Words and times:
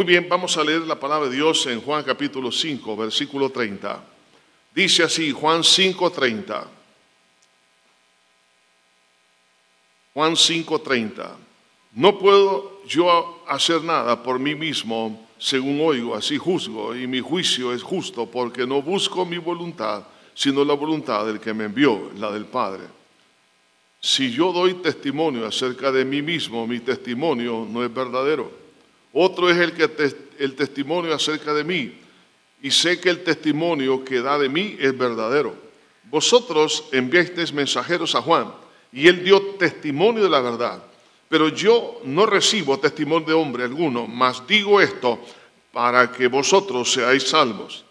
Muy 0.00 0.06
bien, 0.06 0.26
vamos 0.30 0.56
a 0.56 0.64
leer 0.64 0.80
la 0.86 0.98
palabra 0.98 1.28
de 1.28 1.36
Dios 1.36 1.66
en 1.66 1.82
Juan 1.82 2.02
capítulo 2.02 2.50
5, 2.50 2.96
versículo 2.96 3.50
30. 3.50 4.02
Dice 4.74 5.02
así, 5.02 5.30
Juan 5.30 5.62
5, 5.62 6.10
30. 6.10 6.68
Juan 10.14 10.36
5, 10.36 10.80
30. 10.80 11.36
No 11.96 12.18
puedo 12.18 12.82
yo 12.86 13.44
hacer 13.46 13.82
nada 13.82 14.22
por 14.22 14.38
mí 14.38 14.54
mismo, 14.54 15.28
según 15.36 15.78
oigo, 15.82 16.14
así 16.14 16.38
juzgo, 16.38 16.96
y 16.96 17.06
mi 17.06 17.20
juicio 17.20 17.70
es 17.70 17.82
justo, 17.82 18.24
porque 18.24 18.66
no 18.66 18.80
busco 18.80 19.26
mi 19.26 19.36
voluntad, 19.36 20.04
sino 20.32 20.64
la 20.64 20.72
voluntad 20.72 21.26
del 21.26 21.38
que 21.38 21.52
me 21.52 21.64
envió, 21.64 22.10
la 22.16 22.30
del 22.30 22.46
Padre. 22.46 22.84
Si 24.00 24.30
yo 24.30 24.50
doy 24.50 24.72
testimonio 24.76 25.46
acerca 25.46 25.92
de 25.92 26.06
mí 26.06 26.22
mismo, 26.22 26.66
mi 26.66 26.80
testimonio 26.80 27.68
no 27.68 27.84
es 27.84 27.92
verdadero. 27.92 28.59
Otro 29.12 29.50
es 29.50 29.58
el, 29.58 29.72
que 29.72 29.90
el 30.38 30.54
testimonio 30.54 31.14
acerca 31.14 31.52
de 31.52 31.64
mí, 31.64 31.94
y 32.62 32.70
sé 32.70 33.00
que 33.00 33.10
el 33.10 33.24
testimonio 33.24 34.04
que 34.04 34.20
da 34.20 34.38
de 34.38 34.48
mí 34.48 34.76
es 34.78 34.96
verdadero. 34.96 35.54
Vosotros 36.04 36.84
enviasteis 36.92 37.52
mensajeros 37.52 38.14
a 38.14 38.22
Juan, 38.22 38.52
y 38.92 39.08
él 39.08 39.24
dio 39.24 39.40
testimonio 39.56 40.22
de 40.22 40.30
la 40.30 40.40
verdad. 40.40 40.82
Pero 41.28 41.48
yo 41.48 42.00
no 42.04 42.26
recibo 42.26 42.78
testimonio 42.78 43.28
de 43.28 43.34
hombre 43.34 43.64
alguno, 43.64 44.06
mas 44.06 44.46
digo 44.46 44.80
esto 44.80 45.20
para 45.72 46.10
que 46.10 46.26
vosotros 46.26 46.92
seáis 46.92 47.22
salvos. 47.22 47.84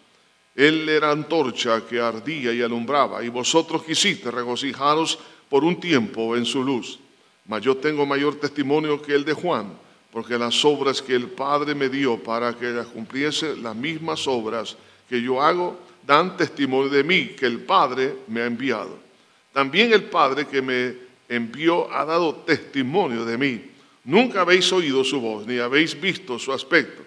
Él 0.54 0.88
era 0.88 1.10
antorcha 1.10 1.86
que 1.86 1.98
ardía 1.98 2.52
y 2.52 2.60
alumbraba, 2.60 3.24
y 3.24 3.28
vosotros 3.28 3.82
quisiste 3.82 4.30
regocijaros 4.30 5.18
por 5.48 5.64
un 5.64 5.80
tiempo 5.80 6.36
en 6.36 6.44
su 6.44 6.62
luz. 6.62 6.98
Mas 7.46 7.62
yo 7.62 7.76
tengo 7.76 8.04
mayor 8.04 8.38
testimonio 8.38 9.00
que 9.00 9.14
el 9.14 9.24
de 9.24 9.32
Juan, 9.32 9.72
porque 10.12 10.38
las 10.38 10.64
obras 10.64 11.00
que 11.00 11.14
el 11.14 11.28
Padre 11.28 11.74
me 11.74 11.88
dio 11.88 12.22
para 12.22 12.56
que 12.56 12.66
las 12.66 12.86
cumpliese, 12.88 13.56
las 13.56 13.76
mismas 13.76 14.26
obras 14.26 14.76
que 15.08 15.20
yo 15.22 15.40
hago, 15.40 15.78
dan 16.06 16.36
testimonio 16.36 16.88
de 16.88 17.04
mí, 17.04 17.28
que 17.38 17.46
el 17.46 17.60
Padre 17.60 18.16
me 18.26 18.40
ha 18.40 18.46
enviado. 18.46 18.98
También 19.52 19.92
el 19.92 20.04
Padre 20.04 20.46
que 20.46 20.62
me 20.62 20.94
envió 21.28 21.92
ha 21.92 22.04
dado 22.04 22.34
testimonio 22.34 23.24
de 23.24 23.38
mí. 23.38 23.70
Nunca 24.04 24.40
habéis 24.40 24.72
oído 24.72 25.04
su 25.04 25.20
voz, 25.20 25.46
ni 25.46 25.58
habéis 25.58 26.00
visto 26.00 26.38
su 26.38 26.52
aspecto, 26.52 27.02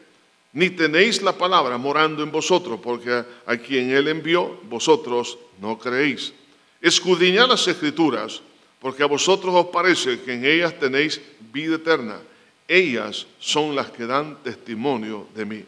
ni 0.53 0.69
tenéis 0.69 1.21
la 1.21 1.37
palabra 1.37 1.77
morando 1.77 2.23
en 2.23 2.31
vosotros, 2.31 2.79
porque 2.81 3.23
a 3.45 3.57
quien 3.57 3.89
él 3.89 4.07
envió, 4.07 4.59
vosotros 4.69 5.37
no 5.59 5.77
creéis. 5.77 6.33
Escudriñad 6.79 7.47
las 7.47 7.67
escrituras, 7.67 8.41
porque 8.79 9.03
a 9.03 9.07
vosotros 9.07 9.53
os 9.55 9.67
parece 9.67 10.21
que 10.21 10.33
en 10.33 10.45
ellas 10.45 10.77
tenéis 10.79 11.19
vida 11.51 11.75
eterna. 11.75 12.19
Ellas 12.67 13.27
son 13.39 13.75
las 13.75 13.91
que 13.91 14.05
dan 14.05 14.41
testimonio 14.43 15.27
de 15.35 15.45
mí. 15.45 15.63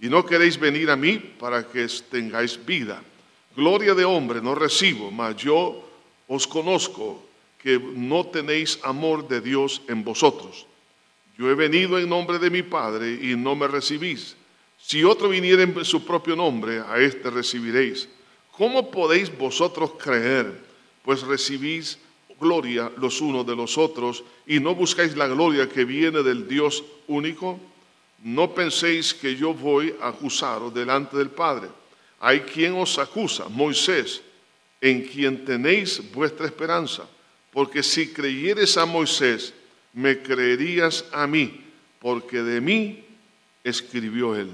Y 0.00 0.08
no 0.08 0.24
queréis 0.24 0.58
venir 0.58 0.90
a 0.90 0.96
mí 0.96 1.18
para 1.18 1.66
que 1.66 1.86
tengáis 2.10 2.58
vida. 2.64 3.02
Gloria 3.56 3.94
de 3.94 4.04
hombre 4.04 4.40
no 4.40 4.54
recibo, 4.54 5.10
mas 5.10 5.36
yo 5.36 5.84
os 6.28 6.46
conozco 6.46 7.24
que 7.58 7.78
no 7.78 8.26
tenéis 8.26 8.78
amor 8.84 9.26
de 9.26 9.40
Dios 9.40 9.82
en 9.88 10.04
vosotros. 10.04 10.66
Yo 11.36 11.50
he 11.50 11.54
venido 11.54 11.98
en 11.98 12.08
nombre 12.08 12.38
de 12.38 12.50
mi 12.50 12.62
Padre 12.62 13.18
y 13.20 13.34
no 13.34 13.56
me 13.56 13.66
recibís. 13.66 14.36
Si 14.80 15.02
otro 15.02 15.28
viniera 15.28 15.62
en 15.62 15.84
su 15.84 16.04
propio 16.04 16.36
nombre, 16.36 16.80
a 16.80 16.98
éste 16.98 17.30
recibiréis. 17.30 18.08
¿Cómo 18.52 18.90
podéis 18.90 19.36
vosotros 19.36 19.92
creer? 19.98 20.60
Pues 21.02 21.22
recibís 21.22 21.98
gloria 22.40 22.90
los 22.98 23.20
unos 23.20 23.46
de 23.46 23.56
los 23.56 23.76
otros 23.78 24.22
y 24.46 24.60
no 24.60 24.74
buscáis 24.74 25.16
la 25.16 25.26
gloria 25.26 25.68
que 25.68 25.84
viene 25.84 26.22
del 26.22 26.48
Dios 26.48 26.84
único. 27.06 27.58
No 28.22 28.54
penséis 28.54 29.14
que 29.14 29.36
yo 29.36 29.54
voy 29.54 29.94
a 30.00 30.08
acusaros 30.08 30.74
delante 30.74 31.16
del 31.16 31.30
Padre. 31.30 31.68
Hay 32.20 32.40
quien 32.40 32.74
os 32.74 32.98
acusa, 32.98 33.48
Moisés, 33.48 34.22
en 34.80 35.02
quien 35.02 35.44
tenéis 35.44 36.02
vuestra 36.12 36.46
esperanza. 36.46 37.08
Porque 37.52 37.82
si 37.82 38.12
creyeres 38.12 38.76
a 38.76 38.86
Moisés, 38.86 39.54
me 39.92 40.20
creerías 40.20 41.04
a 41.12 41.26
mí, 41.26 41.64
porque 42.00 42.42
de 42.42 42.60
mí 42.60 43.04
escribió 43.64 44.36
él. 44.36 44.50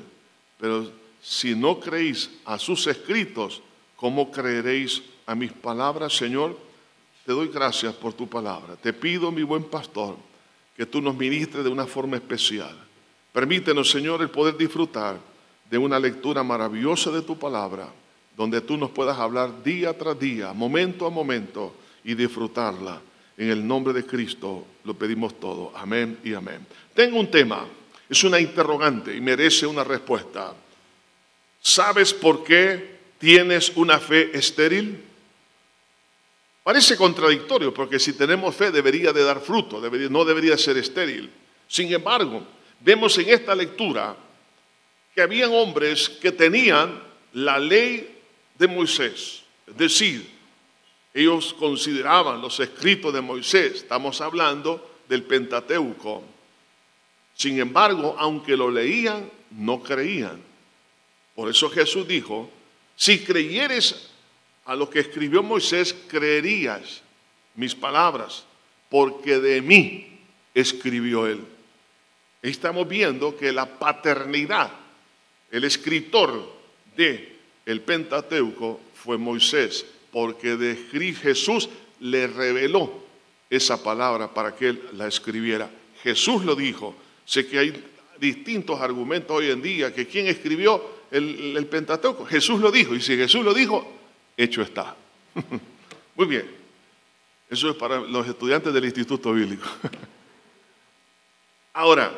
Pero 0.58 0.90
si 1.22 1.54
no 1.54 1.80
creéis 1.80 2.30
a 2.44 2.58
sus 2.58 2.86
escritos, 2.86 3.62
¿cómo 3.96 4.30
creeréis 4.30 5.02
a 5.26 5.34
mis 5.34 5.52
palabras, 5.52 6.16
Señor? 6.16 6.58
Te 7.24 7.32
doy 7.32 7.48
gracias 7.48 7.94
por 7.94 8.12
tu 8.12 8.28
palabra. 8.28 8.76
Te 8.76 8.92
pido, 8.92 9.32
mi 9.32 9.42
buen 9.42 9.64
pastor, 9.64 10.16
que 10.76 10.84
tú 10.84 11.00
nos 11.00 11.16
ministres 11.16 11.64
de 11.64 11.70
una 11.70 11.86
forma 11.86 12.16
especial. 12.16 12.76
Permítenos, 13.32 13.90
Señor, 13.90 14.20
el 14.20 14.30
poder 14.30 14.56
disfrutar 14.56 15.18
de 15.70 15.78
una 15.78 15.98
lectura 15.98 16.42
maravillosa 16.42 17.10
de 17.10 17.22
tu 17.22 17.38
palabra, 17.38 17.88
donde 18.36 18.60
tú 18.60 18.76
nos 18.76 18.90
puedas 18.90 19.18
hablar 19.18 19.62
día 19.62 19.96
tras 19.96 20.18
día, 20.18 20.52
momento 20.52 21.06
a 21.06 21.10
momento 21.10 21.74
y 22.04 22.14
disfrutarla. 22.14 23.00
En 23.36 23.50
el 23.50 23.66
nombre 23.66 23.92
de 23.92 24.04
Cristo 24.04 24.66
lo 24.84 24.94
pedimos 24.94 25.40
todo. 25.40 25.72
Amén 25.74 26.18
y 26.22 26.34
amén. 26.34 26.66
Tengo 26.94 27.18
un 27.18 27.30
tema, 27.30 27.66
es 28.08 28.22
una 28.22 28.38
interrogante 28.38 29.16
y 29.16 29.20
merece 29.20 29.66
una 29.66 29.82
respuesta. 29.82 30.54
¿Sabes 31.60 32.12
por 32.12 32.44
qué 32.44 32.98
tienes 33.18 33.72
una 33.76 33.98
fe 33.98 34.36
estéril? 34.36 35.13
Parece 36.64 36.96
contradictorio 36.96 37.74
porque 37.74 38.00
si 38.00 38.14
tenemos 38.14 38.56
fe 38.56 38.72
debería 38.72 39.12
de 39.12 39.22
dar 39.22 39.40
fruto, 39.40 39.80
no 39.80 40.24
debería 40.24 40.56
ser 40.56 40.78
estéril. 40.78 41.30
Sin 41.68 41.92
embargo, 41.92 42.42
vemos 42.80 43.16
en 43.18 43.28
esta 43.28 43.54
lectura 43.54 44.16
que 45.14 45.20
habían 45.20 45.52
hombres 45.52 46.08
que 46.08 46.32
tenían 46.32 47.02
la 47.34 47.58
ley 47.58 48.18
de 48.58 48.66
Moisés, 48.66 49.42
es 49.66 49.76
decir, 49.76 50.34
ellos 51.12 51.54
consideraban 51.54 52.40
los 52.40 52.58
escritos 52.58 53.12
de 53.12 53.20
Moisés, 53.20 53.74
estamos 53.74 54.20
hablando 54.20 54.98
del 55.08 55.22
Pentateuco. 55.22 56.24
Sin 57.36 57.60
embargo, 57.60 58.16
aunque 58.18 58.56
lo 58.56 58.70
leían, 58.70 59.30
no 59.50 59.82
creían. 59.82 60.42
Por 61.34 61.50
eso 61.50 61.68
Jesús 61.70 62.08
dijo, 62.08 62.50
si 62.96 63.20
creyeres 63.20 64.10
a 64.64 64.74
lo 64.74 64.88
que 64.88 65.00
escribió 65.00 65.42
Moisés, 65.42 65.94
creerías 66.08 67.02
mis 67.54 67.74
palabras, 67.74 68.44
porque 68.88 69.38
de 69.38 69.60
mí 69.60 70.18
escribió 70.54 71.26
él. 71.26 71.40
Estamos 72.42 72.86
viendo 72.88 73.36
que 73.36 73.52
la 73.52 73.66
paternidad, 73.66 74.70
el 75.50 75.64
escritor 75.64 76.52
de 76.96 77.34
el 77.66 77.80
Pentateuco 77.80 78.80
fue 78.94 79.16
Moisés 79.18 79.86
porque 80.14 80.56
de 80.56 80.76
Jesús 81.20 81.68
le 81.98 82.28
reveló 82.28 83.02
esa 83.50 83.82
palabra 83.82 84.32
para 84.32 84.54
que 84.54 84.68
él 84.68 84.82
la 84.92 85.08
escribiera. 85.08 85.68
Jesús 86.02 86.44
lo 86.44 86.54
dijo. 86.54 86.94
Sé 87.24 87.46
que 87.48 87.58
hay 87.58 87.84
distintos 88.20 88.80
argumentos 88.80 89.36
hoy 89.36 89.50
en 89.50 89.60
día 89.60 89.92
que 89.92 90.06
quién 90.06 90.28
escribió 90.28 90.80
el, 91.10 91.66
Pentateuco. 91.68 92.24
Jesús 92.26 92.60
lo 92.60 92.70
dijo. 92.70 92.94
Y 92.94 93.00
si 93.00 93.16
Jesús 93.16 93.44
lo 93.44 93.52
dijo, 93.52 93.90
hecho 94.36 94.62
está. 94.62 94.96
Muy 96.14 96.26
bien. 96.26 96.64
Eso 97.50 97.70
es 97.70 97.76
para 97.76 98.00
los 98.00 98.26
estudiantes 98.26 98.72
del 98.72 98.84
Instituto 98.84 99.32
Bíblico. 99.32 99.68
Ahora, 101.74 102.12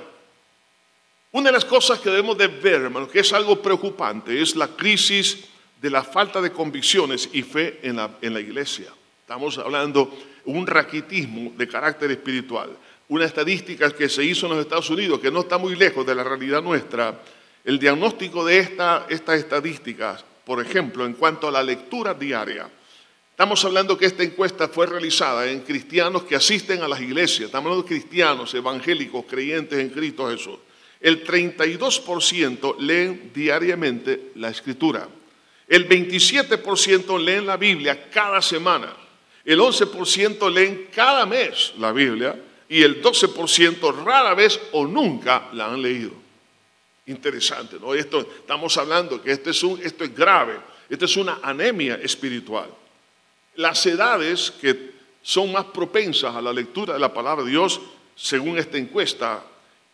una 1.33 1.51
de 1.51 1.53
las 1.53 1.65
cosas 1.65 1.99
que 1.99 2.11
debemos 2.11 2.39
de 2.39 2.47
ver, 2.47 2.83
hermano, 2.83 3.09
que 3.09 3.21
es 3.21 3.33
algo 3.33 3.61
preocupante, 3.61 4.41
es 4.41 4.57
la 4.57 4.69
crisis 4.69 5.45
de 5.81 5.91
la 5.91 6.03
falta 6.03 6.41
de 6.41 6.53
convicciones 6.53 7.29
y 7.33 7.43
fe 7.43 7.81
en 7.83 7.97
la, 7.97 8.11
en 8.23 8.33
la 8.33 8.41
iglesia. 8.41 8.93
Estamos 9.21 9.59
hablando 9.59 10.07
de 10.07 10.51
un 10.53 10.67
raquitismo 10.67 11.53
de 11.57 11.69
carácter 11.69 12.11
espiritual. 12.11 12.71
Una 13.09 13.25
estadística 13.25 13.91
que 13.91 14.09
se 14.09 14.25
hizo 14.25 14.47
en 14.47 14.53
los 14.53 14.61
Estados 14.61 14.89
Unidos, 14.91 15.21
que 15.21 15.31
no 15.31 15.41
está 15.41 15.59
muy 15.59 15.75
lejos 15.75 16.07
de 16.07 16.15
la 16.15 16.25
realidad 16.25 16.63
nuestra. 16.63 17.21
El 17.65 17.79
diagnóstico 17.79 18.45
de 18.45 18.59
esta, 18.59 19.07
estas 19.09 19.39
estadísticas, 19.39 20.25
por 20.47 20.65
ejemplo, 20.65 21.05
en 21.05 21.15
cuanto 21.15 21.49
a 21.49 21.51
la 21.51 21.63
lectura 21.63 22.15
diaria, 22.15 22.71
Estamos 23.37 23.63
hablando 23.67 23.99
que 23.99 24.07
esta 24.07 24.23
encuesta 24.23 24.67
fue 24.67 24.87
realizada 24.87 25.47
en 25.51 25.61
cristianos 25.61 26.23
que 26.23 26.35
asisten 26.35 26.83
a 26.83 26.89
las 26.89 27.03
iglesias. 27.03 27.49
Estamos 27.49 27.67
hablando 27.67 27.83
de 27.83 27.89
cristianos 27.95 28.55
evangélicos 28.55 29.27
creyentes 29.29 29.79
en 29.79 29.91
Cristo 29.91 30.31
Jesús. 30.31 30.57
El 30.99 31.23
32% 31.23 32.79
leen 32.79 33.31
diariamente 33.35 34.31
la 34.37 34.49
escritura. 34.49 35.07
El 35.69 35.87
27% 35.87 37.23
leen 37.23 37.45
la 37.45 37.59
Biblia 37.59 38.09
cada 38.09 38.41
semana. 38.41 38.97
El 39.45 39.61
11% 39.61 40.51
leen 40.51 40.89
cada 40.95 41.27
mes 41.27 41.75
la 41.77 41.93
Biblia 41.93 42.43
y 42.71 42.81
el 42.81 43.03
12% 43.03 44.03
rara 44.03 44.33
vez 44.33 44.59
o 44.73 44.87
nunca 44.87 45.51
la 45.53 45.67
han 45.67 45.83
leído. 45.83 46.26
Interesante, 47.07 47.79
¿no? 47.81 47.95
Esto, 47.95 48.21
estamos 48.21 48.77
hablando 48.77 49.23
que 49.23 49.31
esto 49.31 49.51
es, 49.51 49.63
un, 49.63 49.81
esto 49.81 50.03
es 50.03 50.15
grave, 50.15 50.59
esto 50.89 51.05
es 51.05 51.17
una 51.17 51.39
anemia 51.41 51.95
espiritual. 52.03 52.69
Las 53.55 53.87
edades 53.87 54.53
que 54.61 54.91
son 55.23 55.53
más 55.53 55.67
propensas 55.67 56.35
a 56.35 56.43
la 56.43 56.53
lectura 56.53 56.95
de 56.95 57.01
la 57.01 57.15
palabra 57.15 57.45
de 57.45 57.51
Dios, 57.51 57.81
según 58.17 58.59
esta 58.59 58.77
encuesta, 58.77 59.45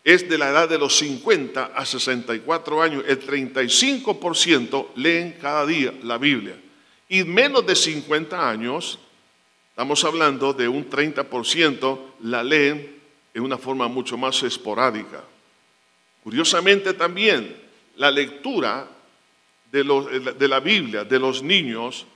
es 0.04 0.28
de 0.28 0.38
la 0.38 0.50
edad 0.50 0.68
de 0.68 0.78
los 0.78 0.96
50 0.96 1.72
a 1.74 1.84
64 1.84 2.82
años. 2.82 3.04
El 3.06 3.20
35% 3.24 4.88
leen 4.96 5.36
cada 5.40 5.66
día 5.66 5.92
la 6.02 6.18
Biblia. 6.18 6.56
Y 7.08 7.24
menos 7.24 7.66
de 7.66 7.76
50 7.76 8.48
años, 8.48 8.98
estamos 9.70 10.02
hablando 10.04 10.52
de 10.54 10.66
un 10.66 10.88
30%, 10.88 11.98
la 12.22 12.42
leen 12.42 13.00
en 13.34 13.42
una 13.42 13.58
forma 13.58 13.86
mucho 13.86 14.16
más 14.16 14.42
esporádica. 14.42 15.22
Curiosamente 16.22 16.94
también, 16.94 17.56
la 17.96 18.10
lectura 18.10 18.88
de, 19.70 20.34
de 20.38 20.48
la 20.48 20.60
Biblia 20.60 21.04
de 21.04 21.18
los 21.18 21.42
niños 21.42 22.06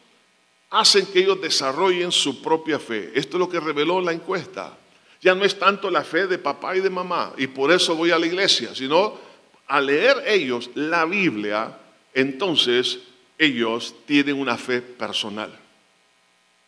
hacen 0.70 1.06
que 1.06 1.20
ellos 1.20 1.40
desarrollen 1.40 2.12
su 2.12 2.42
propia 2.42 2.78
fe. 2.78 3.12
Esto 3.14 3.36
es 3.36 3.40
lo 3.40 3.48
que 3.48 3.60
reveló 3.60 4.00
la 4.00 4.12
encuesta. 4.12 4.76
Ya 5.20 5.34
no 5.34 5.44
es 5.44 5.58
tanto 5.58 5.90
la 5.90 6.04
fe 6.04 6.26
de 6.26 6.38
papá 6.38 6.76
y 6.76 6.80
de 6.80 6.90
mamá, 6.90 7.32
y 7.36 7.46
por 7.46 7.72
eso 7.72 7.96
voy 7.96 8.10
a 8.10 8.18
la 8.18 8.26
iglesia, 8.26 8.74
sino 8.74 9.18
al 9.66 9.86
leer 9.86 10.22
ellos 10.26 10.70
la 10.74 11.04
Biblia, 11.04 11.76
entonces 12.14 12.98
ellos 13.38 13.94
tienen 14.06 14.38
una 14.38 14.56
fe 14.56 14.80
personal. 14.80 15.58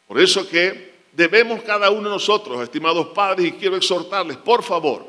Por 0.07 0.21
eso 0.21 0.49
que 0.49 0.95
debemos 1.13 1.63
cada 1.63 1.91
uno 1.91 2.09
de 2.09 2.15
nosotros, 2.15 2.63
estimados 2.63 3.09
padres, 3.09 3.49
y 3.49 3.53
quiero 3.53 3.77
exhortarles, 3.77 4.39
por 4.39 4.63
favor, 4.63 5.07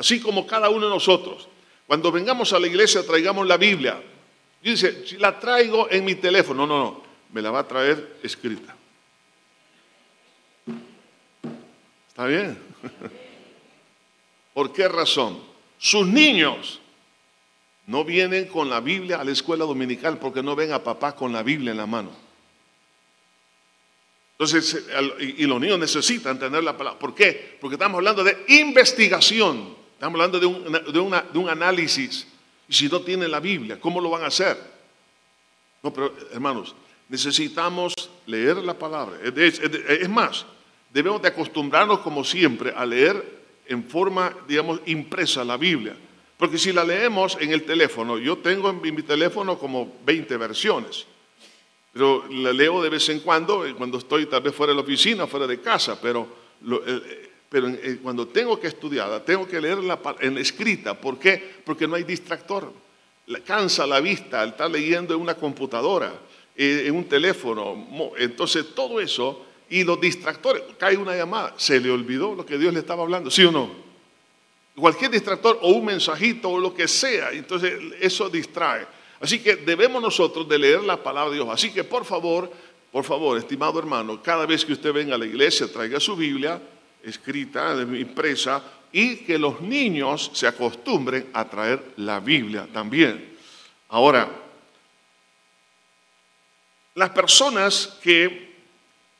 así 0.00 0.18
como 0.18 0.46
cada 0.46 0.70
uno 0.70 0.86
de 0.86 0.94
nosotros, 0.94 1.46
cuando 1.86 2.10
vengamos 2.10 2.54
a 2.54 2.58
la 2.58 2.66
iglesia 2.66 3.04
traigamos 3.04 3.46
la 3.46 3.58
Biblia. 3.58 4.02
dice, 4.62 5.06
si 5.06 5.18
la 5.18 5.38
traigo 5.38 5.90
en 5.90 6.06
mi 6.06 6.14
teléfono, 6.14 6.66
no, 6.66 6.78
no, 6.78 6.84
no, 6.84 7.02
me 7.32 7.42
la 7.42 7.50
va 7.50 7.60
a 7.60 7.68
traer 7.68 8.16
escrita. 8.22 8.74
¿Está 12.08 12.24
bien? 12.24 12.58
¿Por 14.54 14.72
qué 14.72 14.88
razón? 14.88 15.38
Sus 15.76 16.06
niños 16.06 16.80
no 17.86 18.02
vienen 18.02 18.46
con 18.46 18.70
la 18.70 18.80
Biblia 18.80 19.20
a 19.20 19.24
la 19.24 19.32
escuela 19.32 19.66
dominical 19.66 20.18
porque 20.18 20.42
no 20.42 20.56
ven 20.56 20.72
a 20.72 20.82
papá 20.82 21.14
con 21.14 21.30
la 21.30 21.42
Biblia 21.42 21.72
en 21.72 21.76
la 21.76 21.86
mano. 21.86 22.10
Entonces, 24.32 24.82
y 25.18 25.44
los 25.44 25.60
niños 25.60 25.78
necesitan 25.78 26.38
tener 26.38 26.64
la 26.64 26.74
palabra. 26.74 26.98
¿Por 26.98 27.14
qué? 27.14 27.58
Porque 27.60 27.74
estamos 27.74 27.98
hablando 27.98 28.24
de 28.24 28.42
investigación, 28.48 29.79
estamos 30.00 30.18
hablando 30.18 30.40
de 30.40 30.46
un, 30.46 31.12
de 31.30 31.38
un 31.38 31.48
análisis. 31.50 32.26
Y 32.66 32.72
si 32.72 32.88
no 32.88 33.02
tienen 33.02 33.30
la 33.30 33.38
Biblia, 33.38 33.78
¿cómo 33.78 34.00
lo 34.00 34.08
van 34.08 34.22
a 34.22 34.28
hacer? 34.28 34.56
No, 35.82 35.92
pero 35.92 36.14
hermanos, 36.32 36.74
necesitamos 37.06 37.92
leer 38.24 38.56
la 38.56 38.72
palabra. 38.72 39.18
Es 39.22 40.08
más, 40.08 40.46
debemos 40.90 41.20
de 41.20 41.28
acostumbrarnos 41.28 41.98
como 41.98 42.24
siempre 42.24 42.72
a 42.74 42.86
leer 42.86 43.40
en 43.66 43.84
forma, 43.84 44.34
digamos, 44.48 44.80
impresa 44.86 45.44
la 45.44 45.58
Biblia. 45.58 45.94
Porque 46.38 46.56
si 46.56 46.72
la 46.72 46.82
leemos 46.82 47.36
en 47.38 47.52
el 47.52 47.64
teléfono, 47.64 48.16
yo 48.16 48.38
tengo 48.38 48.70
en 48.70 48.80
mi 48.80 49.02
teléfono 49.02 49.58
como 49.58 49.98
20 50.06 50.34
versiones, 50.38 51.04
pero 51.92 52.24
la 52.30 52.54
leo 52.54 52.82
de 52.82 52.88
vez 52.88 53.06
en 53.10 53.20
cuando, 53.20 53.66
eh, 53.66 53.74
cuando 53.74 53.98
estoy 53.98 54.24
tal 54.24 54.40
vez 54.40 54.54
fuera 54.54 54.70
de 54.70 54.76
la 54.76 54.82
oficina, 54.82 55.26
fuera 55.26 55.46
de 55.46 55.60
casa, 55.60 56.00
pero, 56.00 56.26
eh, 56.86 57.29
pero 57.50 57.68
eh, 57.68 57.98
cuando 58.02 58.26
tengo 58.28 58.58
que 58.58 58.68
estudiarla, 58.68 59.22
tengo 59.22 59.46
que 59.46 59.60
leerla 59.60 59.98
en 60.20 60.38
escrita. 60.38 60.98
¿Por 60.98 61.18
qué? 61.18 61.60
Porque 61.64 61.86
no 61.86 61.96
hay 61.96 62.04
distractor. 62.04 62.72
Cansa 63.44 63.86
la 63.86 64.00
vista 64.00 64.40
al 64.40 64.50
estar 64.50 64.70
leyendo 64.70 65.14
en 65.14 65.20
una 65.20 65.34
computadora. 65.34 66.12
Eh, 66.62 66.88
en 66.88 66.94
un 66.94 67.04
teléfono. 67.04 67.86
Entonces 68.18 68.74
todo 68.74 69.00
eso 69.00 69.46
y 69.70 69.82
los 69.82 69.98
distractores, 69.98 70.62
cae 70.76 70.94
una 70.96 71.16
llamada, 71.16 71.54
se 71.56 71.80
le 71.80 71.90
olvidó 71.90 72.34
lo 72.34 72.44
que 72.44 72.58
Dios 72.58 72.74
le 72.74 72.80
estaba 72.80 73.02
hablando, 73.02 73.30
¿sí 73.30 73.44
o 73.44 73.50
no? 73.50 73.70
Cualquier 74.76 75.10
distractor 75.10 75.58
o 75.62 75.70
un 75.70 75.86
mensajito 75.86 76.50
o 76.50 76.58
lo 76.58 76.74
que 76.74 76.86
sea, 76.86 77.30
entonces 77.30 77.80
eso 78.00 78.28
distrae. 78.28 78.86
Así 79.20 79.38
que 79.38 79.56
debemos 79.56 80.02
nosotros 80.02 80.46
de 80.46 80.58
leer 80.58 80.82
la 80.82 81.02
palabra 81.02 81.30
de 81.30 81.36
Dios. 81.36 81.48
Así 81.50 81.72
que 81.72 81.82
por 81.82 82.04
favor, 82.04 82.52
por 82.92 83.04
favor, 83.04 83.38
estimado 83.38 83.78
hermano, 83.78 84.22
cada 84.22 84.44
vez 84.44 84.62
que 84.62 84.74
usted 84.74 84.92
venga 84.92 85.14
a 85.14 85.18
la 85.18 85.26
iglesia, 85.26 85.66
traiga 85.72 85.98
su 85.98 86.14
Biblia 86.14 86.60
escrita, 87.04 87.74
impresa, 87.82 88.62
y 88.92 89.16
que 89.18 89.38
los 89.38 89.60
niños 89.60 90.30
se 90.34 90.46
acostumbren 90.46 91.30
a 91.32 91.48
traer 91.48 91.92
la 91.96 92.20
Biblia 92.20 92.66
también. 92.72 93.36
Ahora, 93.88 94.28
las 96.94 97.10
personas 97.10 97.98
que 98.02 98.50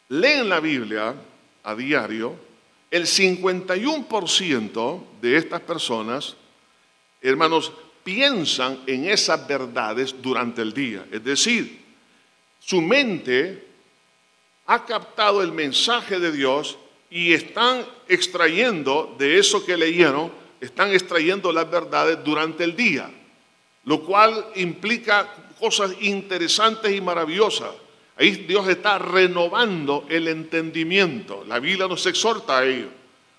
leen 0.08 0.48
la 0.48 0.60
Biblia 0.60 1.14
a 1.62 1.74
diario, 1.74 2.34
el 2.90 3.06
51% 3.06 5.02
de 5.20 5.36
estas 5.36 5.60
personas, 5.60 6.36
hermanos, 7.20 7.72
piensan 8.02 8.80
en 8.86 9.08
esas 9.08 9.46
verdades 9.46 10.20
durante 10.20 10.62
el 10.62 10.72
día. 10.72 11.06
Es 11.12 11.22
decir, 11.22 11.84
su 12.58 12.80
mente 12.82 13.68
ha 14.66 14.84
captado 14.84 15.42
el 15.42 15.52
mensaje 15.52 16.18
de 16.18 16.32
Dios 16.32 16.76
y 17.10 17.32
están 17.32 17.84
extrayendo 18.08 19.16
de 19.18 19.38
eso 19.38 19.64
que 19.64 19.76
leyeron, 19.76 20.30
están 20.60 20.92
extrayendo 20.92 21.52
las 21.52 21.68
verdades 21.68 22.18
durante 22.24 22.64
el 22.64 22.76
día, 22.76 23.10
lo 23.84 24.02
cual 24.02 24.46
implica 24.54 25.34
cosas 25.58 25.92
interesantes 26.00 26.92
y 26.92 27.00
maravillosas. 27.00 27.70
Ahí 28.16 28.32
Dios 28.32 28.68
está 28.68 28.98
renovando 28.98 30.04
el 30.08 30.28
entendimiento. 30.28 31.44
La 31.48 31.58
Biblia 31.58 31.88
nos 31.88 32.04
exhorta 32.06 32.58
a 32.58 32.66
ello. 32.66 32.88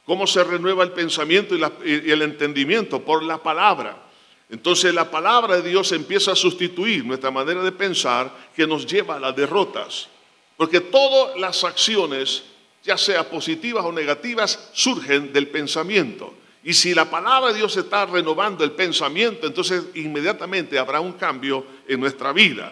¿Cómo 0.06 0.26
se 0.26 0.44
renueva 0.44 0.84
el 0.84 0.92
pensamiento 0.92 1.56
y, 1.56 2.12
el 2.12 2.22
entendimiento? 2.24 3.02
Por 3.02 3.24
la 3.24 3.38
palabra. 3.38 3.96
Entonces 4.50 4.94
la 4.94 5.10
palabra 5.10 5.62
de 5.62 5.70
Dios 5.70 5.92
empieza 5.92 6.32
a 6.32 6.36
sustituir 6.36 7.06
nuestra 7.06 7.32
manera 7.32 7.62
de 7.64 7.72
pensar 7.72 8.50
que 8.56 8.68
nos 8.68 8.86
lleva 8.86 9.16
a 9.16 9.20
las 9.20 9.36
derrotas. 9.36 10.10
Porque 10.58 10.82
todas 10.82 11.40
las 11.40 11.64
acciones, 11.64 12.44
ya 12.84 12.98
sea 12.98 13.30
positivas 13.30 13.86
o 13.86 13.92
negativas, 13.92 14.70
surgen 14.74 15.32
del 15.34 15.48
pensamiento. 15.48 16.34
Y 16.64 16.74
si 16.74 16.94
la 16.94 17.10
palabra 17.10 17.52
de 17.52 17.58
Dios 17.58 17.76
está 17.78 18.06
renovando 18.06 18.64
el 18.64 18.72
pensamiento, 18.72 19.48
entonces 19.48 19.84
inmediatamente 19.96 20.78
habrá 20.78 21.00
un 21.00 21.14
cambio 21.14 21.66
en 21.88 22.00
nuestra 22.00 22.34
vida. 22.34 22.72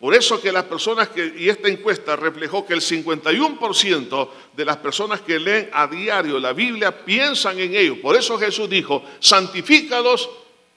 Por 0.00 0.14
eso 0.14 0.40
que 0.40 0.50
las 0.50 0.64
personas 0.64 1.10
que, 1.10 1.34
y 1.38 1.48
esta 1.48 1.68
encuesta 1.68 2.16
reflejó 2.16 2.66
que 2.66 2.72
el 2.72 2.80
51% 2.80 4.28
de 4.56 4.64
las 4.64 4.78
personas 4.78 5.20
que 5.20 5.38
leen 5.38 5.68
a 5.72 5.86
diario 5.86 6.38
la 6.40 6.54
Biblia 6.54 7.04
piensan 7.04 7.60
en 7.60 7.74
ello. 7.74 8.00
Por 8.00 8.16
eso 8.16 8.38
Jesús 8.38 8.68
dijo, 8.68 9.04
santifícalos 9.20 10.30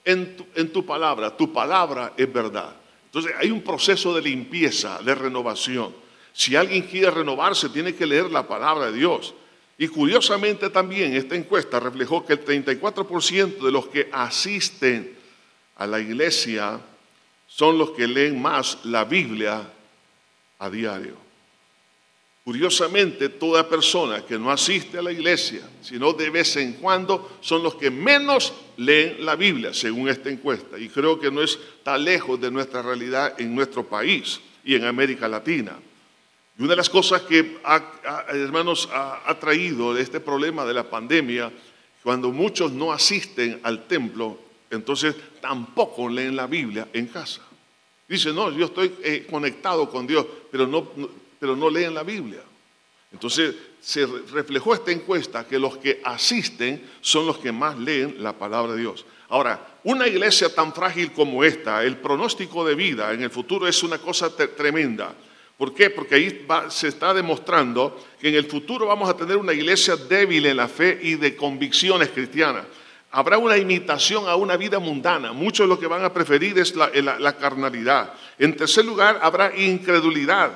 en 0.03 0.35
tu, 0.35 0.45
en 0.55 0.73
tu 0.73 0.85
palabra, 0.85 1.35
tu 1.37 1.53
palabra 1.53 2.13
es 2.17 2.31
verdad. 2.31 2.75
Entonces 3.05 3.33
hay 3.39 3.49
un 3.49 3.61
proceso 3.61 4.13
de 4.13 4.21
limpieza, 4.21 4.99
de 5.01 5.15
renovación. 5.15 6.02
Si 6.33 6.55
alguien 6.55 6.81
quiere 6.83 7.11
renovarse, 7.11 7.69
tiene 7.69 7.95
que 7.95 8.07
leer 8.07 8.31
la 8.31 8.47
palabra 8.47 8.87
de 8.91 8.97
Dios. 8.97 9.33
Y 9.77 9.87
curiosamente 9.87 10.69
también 10.69 11.15
esta 11.15 11.35
encuesta 11.35 11.79
reflejó 11.79 12.25
que 12.25 12.33
el 12.33 12.43
34% 12.43 13.63
de 13.63 13.71
los 13.71 13.87
que 13.87 14.09
asisten 14.11 15.15
a 15.75 15.87
la 15.87 15.99
iglesia 15.99 16.79
son 17.47 17.77
los 17.77 17.91
que 17.91 18.07
leen 18.07 18.41
más 18.41 18.79
la 18.83 19.05
Biblia 19.05 19.61
a 20.59 20.69
diario. 20.69 21.23
Curiosamente, 22.43 23.29
toda 23.29 23.69
persona 23.69 24.25
que 24.25 24.37
no 24.37 24.51
asiste 24.51 24.97
a 24.97 25.01
la 25.01 25.13
iglesia, 25.13 25.61
sino 25.81 26.11
de 26.11 26.29
vez 26.29 26.57
en 26.57 26.73
cuando, 26.73 27.37
son 27.39 27.63
los 27.63 27.75
que 27.75 27.89
menos 27.89 28.53
leen 28.75 29.25
la 29.25 29.35
Biblia, 29.35 29.73
según 29.73 30.09
esta 30.09 30.29
encuesta. 30.29 30.77
Y 30.77 30.89
creo 30.89 31.17
que 31.19 31.31
no 31.31 31.41
es 31.41 31.57
tan 31.83 32.03
lejos 32.03 32.41
de 32.41 32.51
nuestra 32.51 32.81
realidad 32.81 33.39
en 33.39 33.55
nuestro 33.55 33.87
país 33.87 34.41
y 34.65 34.75
en 34.75 34.83
América 34.83 35.29
Latina. 35.29 35.79
Y 36.57 36.61
una 36.61 36.71
de 36.71 36.77
las 36.77 36.89
cosas 36.89 37.23
que, 37.23 37.57
hermanos, 38.27 38.87
ha, 38.91 39.35
traído 39.39 39.97
este 39.97 40.19
problema 40.19 40.65
de 40.65 40.73
la 40.73 40.89
pandemia, 40.89 41.51
cuando 42.03 42.31
muchos 42.31 42.71
no 42.71 42.91
asisten 42.91 43.59
al 43.63 43.87
templo, 43.87 44.37
entonces 44.69 45.15
tampoco 45.41 46.07
leen 46.07 46.35
la 46.35 46.47
Biblia 46.47 46.87
en 46.93 47.07
casa. 47.07 47.41
Dice, 48.07 48.31
no, 48.33 48.51
yo 48.51 48.65
estoy 48.65 48.93
eh, 49.03 49.25
conectado 49.29 49.89
con 49.89 50.05
Dios, 50.05 50.25
pero 50.51 50.67
no, 50.67 50.89
pero 51.39 51.55
no 51.55 51.69
leen 51.69 51.93
la 51.93 52.03
Biblia. 52.03 52.41
Entonces 53.11 53.55
se 53.79 54.05
reflejó 54.05 54.73
esta 54.73 54.91
encuesta 54.91 55.47
que 55.47 55.59
los 55.59 55.77
que 55.77 56.01
asisten 56.03 56.89
son 57.01 57.27
los 57.27 57.37
que 57.37 57.51
más 57.51 57.77
leen 57.77 58.21
la 58.21 58.33
palabra 58.33 58.73
de 58.73 58.81
Dios. 58.81 59.05
Ahora, 59.29 59.79
una 59.83 60.07
iglesia 60.07 60.53
tan 60.53 60.73
frágil 60.73 61.11
como 61.11 61.43
esta, 61.43 61.83
el 61.83 61.97
pronóstico 61.97 62.65
de 62.65 62.75
vida 62.75 63.13
en 63.13 63.23
el 63.23 63.29
futuro 63.29 63.67
es 63.67 63.83
una 63.83 63.97
cosa 63.97 64.35
tremenda. 64.35 65.15
¿Por 65.63 65.73
qué? 65.73 65.89
Porque 65.89 66.15
ahí 66.15 66.45
se 66.67 66.89
está 66.89 67.13
demostrando 67.13 67.97
que 68.19 68.27
en 68.27 68.35
el 68.35 68.47
futuro 68.47 68.87
vamos 68.87 69.09
a 69.09 69.15
tener 69.15 69.37
una 69.37 69.53
iglesia 69.53 69.95
débil 69.95 70.45
en 70.45 70.57
la 70.57 70.67
fe 70.67 70.99
y 71.01 71.15
de 71.15 71.37
convicciones 71.37 72.09
cristianas. 72.09 72.65
Habrá 73.11 73.37
una 73.37 73.55
imitación 73.55 74.27
a 74.27 74.35
una 74.35 74.57
vida 74.57 74.79
mundana. 74.79 75.31
Muchos 75.31 75.69
lo 75.69 75.79
que 75.79 75.87
van 75.87 76.03
a 76.03 76.11
preferir 76.11 76.59
es 76.59 76.75
la, 76.75 77.37
carnalidad. 77.37 78.11
En 78.37 78.57
tercer 78.57 78.83
lugar, 78.83 79.19
habrá 79.21 79.55
incredulidad. 79.55 80.51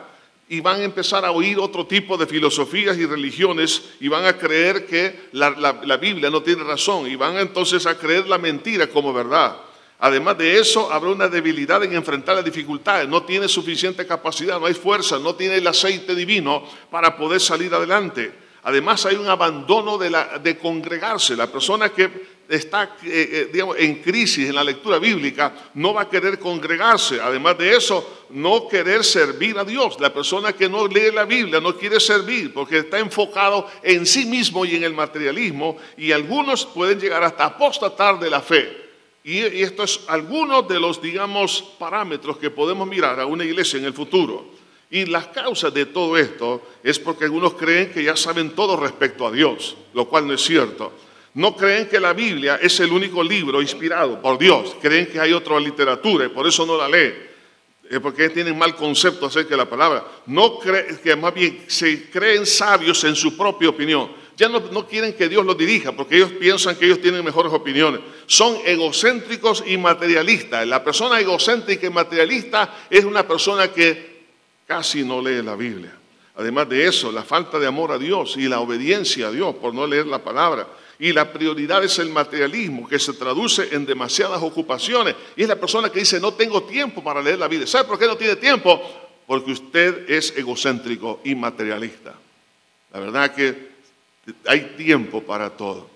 y 0.49 0.59
van 0.59 0.81
a 0.81 0.83
empezar 0.83 1.23
a 1.23 1.31
oír 1.31 1.57
otro 1.57 1.87
tipo 1.87 2.17
de 2.17 2.27
filosofías 2.27 2.97
y 2.97 3.05
religiones 3.05 3.83
y 4.01 4.09
van 4.09 4.25
a 4.25 4.37
creer 4.37 4.87
que 4.87 5.29
la, 5.31 5.97
Biblia 6.01 6.29
no 6.29 6.43
tiene 6.43 6.65
razón 6.65 7.09
y 7.09 7.15
van 7.15 7.37
entonces 7.37 7.85
a 7.85 7.97
creer 7.97 8.27
la 8.27 8.37
mentira 8.37 8.87
como 8.87 9.13
verdad. 9.13 9.55
Además 9.99 10.37
de 10.37 10.59
eso, 10.59 10.91
habrá 10.91 11.09
una 11.09 11.27
debilidad 11.27 11.83
en 11.83 11.93
enfrentar 11.93 12.35
las 12.35 12.45
dificultades. 12.45 13.07
No 13.09 13.23
tiene 13.23 13.47
suficiente 13.47 14.05
capacidad, 14.05 14.59
no 14.59 14.67
hay 14.67 14.75
fuerza, 14.75 15.17
no 15.17 15.33
tiene 15.35 15.55
el 15.55 15.65
aceite 15.65 16.13
divino 16.13 16.63
para 16.91 17.17
poder 17.17 17.41
salir 17.41 17.73
adelante. 17.73 18.31
Además, 18.63 19.05
hay 19.05 19.15
un 19.15 19.27
abandono 19.27 19.97
de, 19.97 20.57
congregarse. 20.57 21.35
La 21.35 21.47
persona 21.47 21.89
que 21.89 22.37
está 22.47 22.97
eh, 23.03 23.49
eh, 23.53 23.75
en 23.77 23.95
crisis 24.01 24.47
en 24.49 24.55
la 24.55 24.63
lectura 24.63 24.99
bíblica, 24.99 25.71
no 25.73 25.93
va 25.93 26.03
a 26.03 26.09
querer 26.09 26.37
congregarse. 26.37 27.19
Además 27.19 27.57
de 27.57 27.75
eso, 27.75 28.25
no 28.29 28.67
querer 28.67 29.03
servir 29.03 29.57
a 29.57 29.63
Dios. 29.63 29.99
La 29.99 30.13
persona 30.13 30.53
que 30.53 30.69
no 30.69 30.87
lee 30.87 31.11
la 31.13 31.25
Biblia 31.25 31.59
no 31.59 31.75
quiere 31.75 31.99
servir 31.99 32.53
porque 32.53 32.79
está 32.79 32.99
enfocado 32.99 33.67
en 33.81 34.05
sí 34.05 34.25
mismo 34.25 34.63
y 34.63 34.75
en 34.75 34.83
el 34.83 34.93
materialismo 34.93 35.77
y 35.97 36.11
algunos 36.11 36.65
pueden 36.65 36.99
llegar 36.99 37.23
hasta 37.23 37.45
apostatar 37.45 38.19
de 38.19 38.29
la 38.29 38.41
fe. 38.41 38.86
Y, 39.27 39.39
esto 39.61 39.83
es 39.83 39.99
algunos 40.07 40.67
de 40.67 40.79
los, 40.79 41.01
digamos, 41.01 41.61
parámetros 41.77 42.37
que 42.37 42.49
podemos 42.49 42.87
mirar 42.87 43.19
a 43.19 43.25
una 43.25 43.43
iglesia 43.43 43.77
en 43.77 43.85
el 43.85 43.93
futuro. 43.93 44.45
Y 44.89 45.05
las 45.05 45.27
causas 45.27 45.73
de 45.73 45.85
todo 45.85 46.17
esto 46.17 46.61
es 46.81 46.97
porque 46.97 47.25
algunos 47.25 47.53
creen 47.55 47.91
que 47.91 48.03
ya 48.03 48.15
saben 48.15 48.51
todo 48.51 48.77
respecto 48.77 49.27
a 49.27 49.31
Dios, 49.31 49.75
lo 49.93 50.07
cual 50.07 50.25
no 50.25 50.33
es 50.33 50.41
cierto 50.41 50.93
no 51.37 51.55
creen 51.55 51.87
que 51.87 51.99
la 51.99 52.13
Biblia 52.13 52.57
es 52.59 52.79
el 52.79 52.91
único 52.91 53.21
libro 53.21 53.61
inspirado 53.61 54.19
por 54.19 54.39
Dios, 54.39 54.75
creen 54.81 55.05
que 55.05 55.19
hay 55.19 55.33
otra 55.33 55.59
literatura 55.59 56.25
y 56.25 56.29
por 56.29 56.47
eso 56.47 56.65
no 56.65 56.75
la 56.75 56.89
leen, 56.89 57.13
porque 58.01 58.29
tienen 58.29 58.57
mal 58.57 58.75
concepto 58.75 59.27
acerca 59.27 59.51
de 59.51 59.57
la 59.57 59.69
palabra. 59.69 60.03
No 60.25 60.57
creen, 60.57 60.97
que 60.97 61.15
más 61.15 61.31
bien 61.35 61.65
se 61.67 62.09
creen 62.09 62.43
sabios 62.43 63.03
en 63.03 63.15
su 63.15 63.37
propia 63.37 63.69
opinión. 63.69 64.11
Ya 64.37 64.47
no, 64.47 64.59
no 64.59 64.87
quieren 64.87 65.13
que 65.13 65.27
Dios 65.27 65.43
los 65.43 65.57
dirija 65.57 65.93
porque 65.93 66.17
ellos 66.17 66.31
piensan 66.39 66.75
que 66.75 66.85
ellos 66.85 67.01
tienen 67.01 67.25
mejores 67.25 67.51
opiniones. 67.51 68.01
Son 68.27 68.55
egocéntricos 68.63 69.63
y 69.65 69.77
materialistas. 69.77 70.67
La 70.67 70.83
persona 70.83 71.19
egocéntrica 71.19 71.87
y 71.87 71.89
materialista 71.89 72.85
es 72.87 73.03
una 73.03 73.27
persona 73.27 73.69
que 73.69 74.25
casi 74.67 75.03
no 75.03 75.21
lee 75.21 75.41
la 75.41 75.55
Biblia. 75.55 75.91
Además 76.35 76.69
de 76.69 76.85
eso, 76.85 77.11
la 77.11 77.23
falta 77.23 77.57
de 77.57 77.65
amor 77.65 77.91
a 77.91 77.97
Dios 77.97 78.37
y 78.37 78.47
la 78.47 78.59
obediencia 78.59 79.29
a 79.29 79.31
Dios 79.31 79.55
por 79.55 79.73
no 79.73 79.87
leer 79.87 80.05
la 80.05 80.23
palabra 80.23 80.67
y 80.99 81.13
la 81.13 81.31
prioridad 81.31 81.83
es 81.83 81.99
el 81.99 82.09
materialismo, 82.09 82.87
que 82.87 82.99
se 82.99 83.13
traduce 83.13 83.73
en 83.73 83.85
demasiadas 83.85 84.41
ocupaciones. 84.41 85.15
Y 85.35 85.43
es 85.43 85.47
la 85.47 85.55
persona 85.55 85.89
que 85.89 85.99
dice, 85.99 86.19
no 86.19 86.33
tengo 86.33 86.63
tiempo 86.63 87.03
para 87.03 87.21
leer 87.21 87.39
la 87.39 87.47
Biblia. 87.47 87.67
¿Sabe 87.67 87.87
por 87.87 87.99
qué 87.99 88.05
no 88.05 88.17
tiene 88.17 88.35
tiempo? 88.35 88.81
Porque 89.25 89.51
usted 89.51 90.09
es 90.09 90.35
egocéntrico 90.35 91.21
y 91.23 91.35
materialista. 91.35 92.15
La 92.93 92.99
verdad 92.99 93.33
que 93.33 93.66
hay 94.45 94.75
tiempo 94.77 95.21
para 95.23 95.49
todo, 95.49 95.89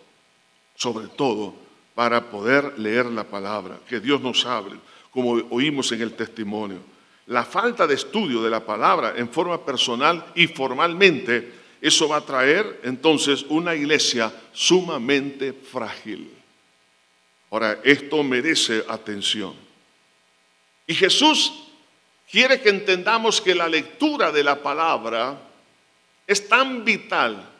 sobre 0.76 1.08
todo 1.08 1.54
para 1.96 2.30
poder 2.30 2.80
leer 2.80 3.06
la 3.06 3.24
palabra, 3.24 3.80
que 3.88 4.00
Dios 4.00 4.22
nos 4.22 4.46
hable, 4.46 4.78
como 5.12 5.32
oímos 5.50 5.92
en 5.92 6.02
el 6.02 6.14
testimonio. 6.14 6.80
La 7.28 7.44
falta 7.44 7.86
de 7.86 7.96
estudio 7.96 8.42
de 8.42 8.50
la 8.50 8.66
palabra 8.66 9.14
en 9.16 9.30
forma 9.30 9.64
personal 9.64 10.26
y 10.36 10.48
formalmente 10.48 11.54
eso 11.82 12.08
va 12.08 12.18
a 12.18 12.26
traer 12.26 12.82
entonces 12.84 13.46
una 13.50 13.76
iglesia 13.76 14.32
sumamente 14.54 15.54
frágil. 15.54 16.32
Ahora, 17.50 17.80
esto 17.84 18.24
merece 18.24 18.84
atención. 18.88 19.54
Y 20.88 20.94
Jesús 20.94 21.68
quiere 22.30 22.62
que 22.62 22.70
entendamos 22.70 23.42
que 23.42 23.56
la 23.56 23.68
lectura 23.68 24.32
de 24.32 24.44
la 24.44 24.62
palabra 24.62 25.38
es 26.26 26.48
tan 26.48 26.86
vital 26.86 27.51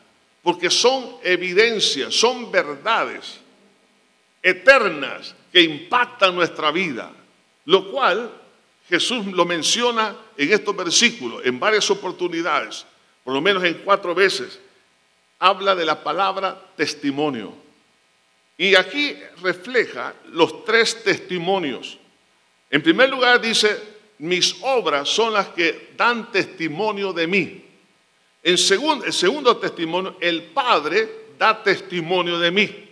porque 0.42 0.70
son 0.70 1.16
evidencias, 1.22 2.14
son 2.14 2.50
verdades 2.50 3.40
eternas 4.42 5.34
que 5.52 5.62
impactan 5.62 6.34
nuestra 6.34 6.70
vida, 6.70 7.12
lo 7.64 7.90
cual 7.90 8.32
Jesús 8.88 9.26
lo 9.26 9.44
menciona 9.44 10.16
en 10.36 10.52
estos 10.52 10.74
versículos 10.74 11.42
en 11.44 11.60
varias 11.60 11.88
oportunidades 11.90 12.84
por 13.24 13.34
lo 13.34 13.40
menos 13.40 13.62
en 13.64 13.74
cuatro 13.74 14.14
veces, 14.14 14.58
habla 15.38 15.74
de 15.74 15.84
la 15.84 16.02
palabra 16.02 16.60
testimonio. 16.76 17.54
Y 18.56 18.74
aquí 18.74 19.16
refleja 19.42 20.14
los 20.30 20.64
tres 20.64 21.02
testimonios. 21.02 21.98
En 22.70 22.82
primer 22.82 23.10
lugar 23.10 23.40
dice, 23.40 23.80
mis 24.18 24.56
obras 24.62 25.08
son 25.08 25.32
las 25.32 25.48
que 25.48 25.92
dan 25.96 26.30
testimonio 26.30 27.12
de 27.12 27.26
mí. 27.26 27.64
En 28.42 28.58
segundo, 28.58 29.56
testimonio, 29.56 30.16
el 30.20 30.42
Padre 30.44 31.08
da 31.38 31.62
testimonio 31.62 32.38
de 32.38 32.50
mí. 32.50 32.88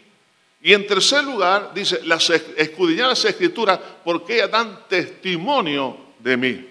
Y 0.62 0.72
en 0.72 0.86
tercer 0.86 1.24
lugar, 1.24 1.72
dice, 1.74 2.00
las 2.04 2.30
escudriñar 2.30 3.08
las 3.08 3.24
escrituras 3.24 3.80
porque 4.04 4.34
ellas 4.36 4.50
dan 4.50 4.84
testimonio 4.88 5.96
de 6.18 6.36
mí. 6.36 6.68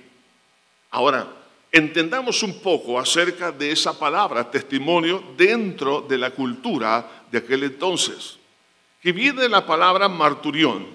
Ahora, 0.91 1.27
entendamos 1.71 2.41
un 2.43 2.59
poco 2.59 2.99
acerca 2.99 3.51
de 3.51 3.71
esa 3.71 3.97
palabra, 3.97 4.49
testimonio, 4.49 5.23
dentro 5.35 6.01
de 6.01 6.17
la 6.17 6.31
cultura 6.31 7.25
de 7.31 7.39
aquel 7.39 7.63
entonces, 7.63 8.37
que 9.01 9.11
viene 9.11 9.41
de 9.41 9.49
la 9.49 9.65
palabra 9.65 10.07
marturión, 10.07 10.85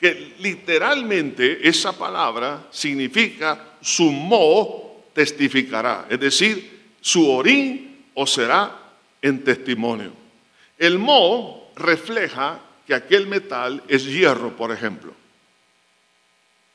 que 0.00 0.34
literalmente 0.40 1.66
esa 1.68 1.96
palabra 1.96 2.66
significa 2.70 3.76
su 3.80 4.10
mo 4.10 5.04
testificará, 5.12 6.06
es 6.08 6.18
decir, 6.18 6.81
su 7.02 7.28
orín 7.30 8.06
o 8.14 8.26
será 8.26 8.94
en 9.20 9.44
testimonio. 9.44 10.12
El 10.78 10.98
mo 10.98 11.70
refleja 11.76 12.60
que 12.86 12.94
aquel 12.94 13.26
metal 13.26 13.82
es 13.88 14.06
hierro, 14.06 14.56
por 14.56 14.72
ejemplo. 14.72 15.12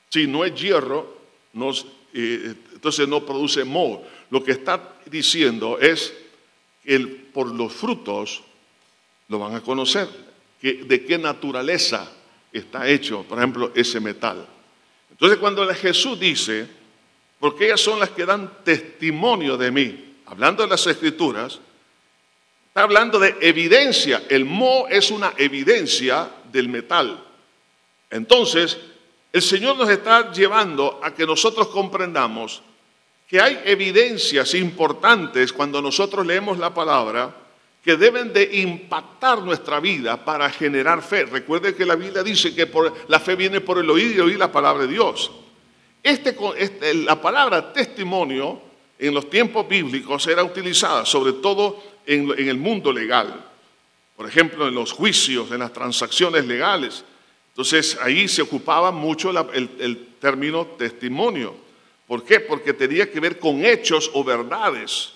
Si 0.10 0.28
no 0.28 0.46
es 0.46 0.54
hierro, 0.54 1.18
eh, 2.14 2.54
entonces 2.74 3.08
no 3.08 3.26
produce 3.26 3.64
moho. 3.64 4.04
Lo 4.30 4.44
que 4.44 4.52
está 4.52 4.96
diciendo 5.06 5.80
es 5.80 6.14
que 6.84 7.00
por 7.34 7.54
los 7.54 7.74
frutos 7.74 8.44
lo 9.30 9.40
van 9.40 9.56
a 9.56 9.62
conocer, 9.62 10.08
de 10.62 11.06
qué 11.06 11.18
naturaleza 11.18 12.12
está 12.52 12.88
hecho, 12.88 13.24
por 13.24 13.38
ejemplo, 13.38 13.72
ese 13.76 14.00
metal. 14.00 14.48
Entonces 15.12 15.38
cuando 15.38 15.68
Jesús 15.74 16.20
dice, 16.20 16.68
porque 17.40 17.66
ellas 17.66 17.82
son 17.82 18.00
las 18.00 18.10
que 18.12 18.26
dan 18.26 18.64
testimonio 18.64 19.58
de 19.58 19.72
mí, 19.72 20.07
hablando 20.28 20.64
de 20.64 20.70
las 20.70 20.86
escrituras, 20.86 21.60
está 22.68 22.84
hablando 22.84 23.20
de 23.20 23.36
evidencia. 23.42 24.24
El 24.30 24.46
moho 24.46 24.88
es 24.88 25.10
una 25.10 25.34
evidencia 25.38 26.30
del 26.52 26.70
metal. 26.70 27.24
Entonces, 28.10 28.78
el 29.34 29.42
Señor 29.42 29.78
nos 29.78 29.90
está 29.90 30.32
llevando 30.32 31.00
a 31.04 31.14
que 31.14 31.26
nosotros 31.26 31.68
comprendamos 31.68 32.62
que 33.28 33.42
hay 33.42 33.62
evidencias 33.66 34.54
importantes 34.54 35.52
cuando 35.52 35.82
nosotros 35.82 36.26
leemos 36.26 36.58
la 36.58 36.74
palabra 36.74 37.36
que 37.84 37.98
deben 37.98 38.34
de 38.34 38.62
impactar 38.62 39.42
nuestra 39.42 39.80
vida 39.80 40.24
para 40.24 40.50
generar 40.50 41.02
fe. 41.02 41.26
Recuerde 41.26 41.76
que 41.76 41.86
la 41.86 41.96
Biblia 41.96 42.24
dice 42.24 42.54
que 42.54 42.70
la 43.08 43.20
fe 43.20 43.36
viene 43.36 43.62
por 43.62 43.80
el 43.80 43.90
oír 43.90 44.16
y 44.16 44.20
oír 44.20 44.38
la 44.38 44.52
palabra 44.52 44.84
de 44.84 44.94
Dios. 44.94 45.32
Este, 46.04 46.36
este, 46.58 46.94
la 46.94 47.22
palabra 47.22 47.74
testimonio 47.74 48.67
en 49.00 49.14
los 49.14 49.30
tiempos 49.30 49.68
bíblicos 49.68 50.26
era 50.28 50.44
utilizada 50.44 51.06
sobre 51.06 51.34
todo 51.34 51.82
en, 52.06 52.32
el 52.38 52.58
mundo 52.58 52.92
legal. 52.92 53.46
Por 54.16 54.28
ejemplo, 54.28 54.68
en 54.68 54.74
los 54.74 54.92
juicios, 54.92 55.52
en 55.52 55.60
las 55.60 55.74
transacciones 55.74 56.46
legales. 56.46 57.04
Entonces 57.50 57.98
ahí 58.02 58.28
se 58.28 58.42
ocupaba 58.42 58.92
mucho 58.92 59.32
el 59.54 60.08
término 60.20 60.66
testimonio. 60.78 61.56
¿Por 62.08 62.24
qué? 62.24 62.40
Porque 62.40 62.74
tenía 62.74 63.12
que 63.12 63.20
ver 63.20 63.38
con 63.38 63.66
hechos 63.66 64.10
o 64.14 64.24
verdades 64.24 65.14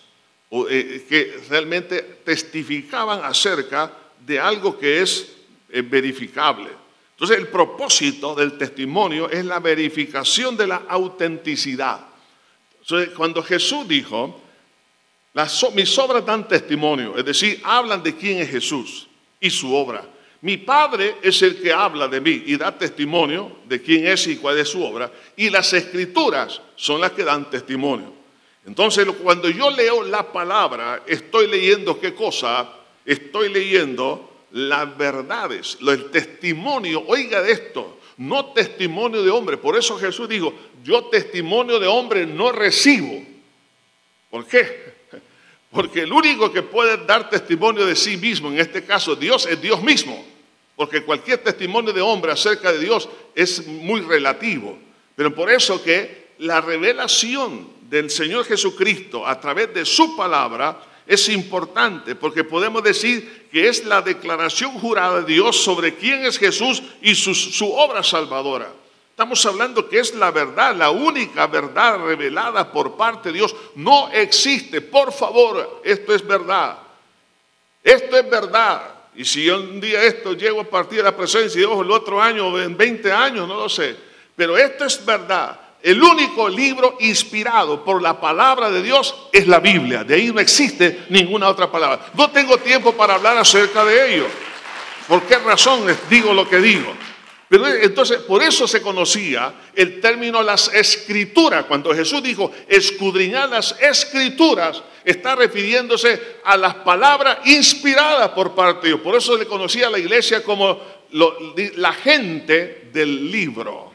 eh, 0.69 1.05
que 1.07 1.39
realmente 1.49 2.01
testificaban 2.25 3.23
acerca 3.23 3.89
de 4.19 4.37
algo 4.37 4.77
que 4.77 5.01
es 5.01 5.37
eh, 5.69 5.81
verificable. 5.81 6.69
Entonces 7.11 7.37
el 7.37 7.47
propósito 7.47 8.35
del 8.35 8.57
testimonio 8.57 9.29
es 9.29 9.45
la 9.45 9.61
verificación 9.61 10.57
de 10.57 10.67
la 10.67 10.83
autenticidad. 10.89 12.05
Entonces, 12.91 13.15
cuando 13.15 13.41
Jesús 13.41 13.87
dijo, 13.87 14.41
mis 15.73 15.97
obras 15.97 16.25
dan 16.25 16.45
testimonio, 16.45 17.17
es 17.17 17.23
decir, 17.23 17.61
hablan 17.63 18.03
de 18.03 18.17
quién 18.17 18.39
es 18.39 18.49
Jesús 18.49 19.07
y 19.39 19.49
su 19.49 19.73
obra. 19.73 20.03
Mi 20.41 20.57
Padre 20.57 21.15
es 21.21 21.41
el 21.41 21.61
que 21.61 21.71
habla 21.71 22.09
de 22.09 22.19
mí 22.19 22.43
y 22.47 22.57
da 22.57 22.77
testimonio 22.77 23.59
de 23.65 23.81
quién 23.81 24.07
es 24.07 24.27
y 24.27 24.35
cuál 24.35 24.57
es 24.57 24.67
su 24.67 24.83
obra. 24.83 25.09
Y 25.37 25.49
las 25.49 25.71
escrituras 25.71 26.61
son 26.75 26.99
las 26.99 27.11
que 27.11 27.23
dan 27.23 27.49
testimonio. 27.49 28.11
Entonces, 28.65 29.07
cuando 29.23 29.47
yo 29.47 29.71
leo 29.71 30.03
la 30.03 30.29
palabra, 30.29 31.03
estoy 31.07 31.47
leyendo 31.47 31.97
qué 31.97 32.13
cosa? 32.13 32.73
Estoy 33.05 33.53
leyendo 33.53 34.47
las 34.51 34.97
verdades, 34.97 35.77
el 35.79 36.11
testimonio. 36.11 37.05
Oiga 37.07 37.41
de 37.41 37.53
esto, 37.53 37.99
no 38.17 38.47
testimonio 38.47 39.23
de 39.23 39.29
hombre. 39.29 39.55
Por 39.55 39.77
eso 39.77 39.97
Jesús 39.97 40.27
dijo, 40.27 40.53
yo 40.83 41.05
testimonio 41.05 41.79
de 41.79 41.87
hombre 41.87 42.25
no 42.25 42.51
recibo. 42.51 43.23
¿Por 44.29 44.47
qué? 44.47 44.91
Porque 45.71 46.01
el 46.01 46.11
único 46.11 46.51
que 46.51 46.61
puede 46.61 46.97
dar 47.05 47.29
testimonio 47.29 47.85
de 47.85 47.95
sí 47.95 48.17
mismo, 48.17 48.49
en 48.49 48.59
este 48.59 48.83
caso 48.83 49.15
Dios, 49.15 49.45
es 49.45 49.61
Dios 49.61 49.81
mismo. 49.81 50.25
Porque 50.75 51.03
cualquier 51.03 51.39
testimonio 51.39 51.93
de 51.93 52.01
hombre 52.01 52.31
acerca 52.31 52.71
de 52.71 52.79
Dios 52.79 53.07
es 53.35 53.65
muy 53.67 54.01
relativo. 54.01 54.77
Pero 55.15 55.33
por 55.33 55.51
eso 55.51 55.81
que 55.83 56.31
la 56.39 56.59
revelación 56.59 57.67
del 57.89 58.09
Señor 58.09 58.45
Jesucristo 58.45 59.25
a 59.27 59.39
través 59.39 59.73
de 59.73 59.85
su 59.85 60.15
palabra 60.15 60.81
es 61.05 61.29
importante, 61.29 62.15
porque 62.15 62.43
podemos 62.43 62.83
decir 62.83 63.47
que 63.51 63.67
es 63.67 63.85
la 63.85 64.01
declaración 64.01 64.71
jurada 64.79 65.21
de 65.21 65.33
Dios 65.33 65.61
sobre 65.61 65.95
quién 65.95 66.25
es 66.25 66.37
Jesús 66.37 66.81
y 67.01 67.15
su, 67.15 67.35
su 67.35 67.71
obra 67.71 68.01
salvadora. 68.01 68.71
Estamos 69.11 69.45
hablando 69.45 69.87
que 69.87 69.99
es 69.99 70.15
la 70.15 70.31
verdad, 70.31 70.75
la 70.75 70.89
única 70.89 71.45
verdad 71.45 71.99
revelada 71.99 72.71
por 72.71 72.95
parte 72.95 73.29
de 73.29 73.39
Dios. 73.39 73.55
No 73.75 74.09
existe, 74.09 74.81
por 74.81 75.11
favor, 75.11 75.81
esto 75.83 76.15
es 76.15 76.25
verdad. 76.25 76.77
Esto 77.83 78.17
es 78.17 78.29
verdad. 78.29 78.81
Y 79.13 79.25
si 79.25 79.49
un 79.49 79.81
día 79.81 80.01
esto 80.03 80.33
llego 80.33 80.61
a 80.61 80.63
partir 80.63 80.99
de 80.99 81.03
la 81.03 81.15
presencia 81.15 81.59
de 81.59 81.67
Dios 81.67 81.81
el 81.81 81.91
otro 81.91 82.21
año, 82.21 82.57
en 82.59 82.75
20 82.77 83.11
años, 83.11 83.47
no 83.47 83.55
lo 83.55 83.69
sé. 83.69 83.95
Pero 84.35 84.57
esto 84.57 84.85
es 84.85 85.05
verdad. 85.05 85.59
El 85.83 86.01
único 86.01 86.47
libro 86.47 86.97
inspirado 87.01 87.83
por 87.83 88.01
la 88.01 88.19
palabra 88.19 88.71
de 88.71 88.81
Dios 88.81 89.27
es 89.31 89.45
la 89.45 89.59
Biblia. 89.59 90.03
De 90.03 90.15
ahí 90.15 90.31
no 90.31 90.39
existe 90.39 91.05
ninguna 91.09 91.49
otra 91.49 91.69
palabra. 91.69 91.99
No 92.13 92.31
tengo 92.31 92.57
tiempo 92.59 92.93
para 92.93 93.15
hablar 93.15 93.37
acerca 93.37 93.83
de 93.83 94.15
ello. 94.15 94.27
¿Por 95.07 95.23
qué 95.23 95.37
razón 95.39 95.85
digo 96.09 96.33
lo 96.33 96.47
que 96.47 96.57
digo? 96.59 96.93
Entonces, 97.51 98.19
por 98.19 98.41
eso 98.41 98.65
se 98.65 98.81
conocía 98.81 99.53
el 99.75 99.99
término 99.99 100.41
las 100.41 100.73
escrituras. 100.73 101.65
Cuando 101.65 101.93
Jesús 101.93 102.23
dijo 102.23 102.49
escudriñar 102.65 103.49
las 103.49 103.75
escrituras, 103.81 104.81
está 105.03 105.35
refiriéndose 105.35 106.37
a 106.45 106.55
las 106.55 106.75
palabras 106.75 107.39
inspiradas 107.45 108.29
por 108.29 108.55
parte 108.55 108.83
de 108.83 108.87
Dios. 108.93 109.01
Por 109.01 109.17
eso 109.17 109.35
le 109.35 109.45
conocía 109.47 109.87
a 109.87 109.89
la 109.89 109.99
iglesia 109.99 110.41
como 110.43 110.79
la 111.11 111.91
gente 111.91 112.89
del 112.93 113.29
libro. 113.29 113.91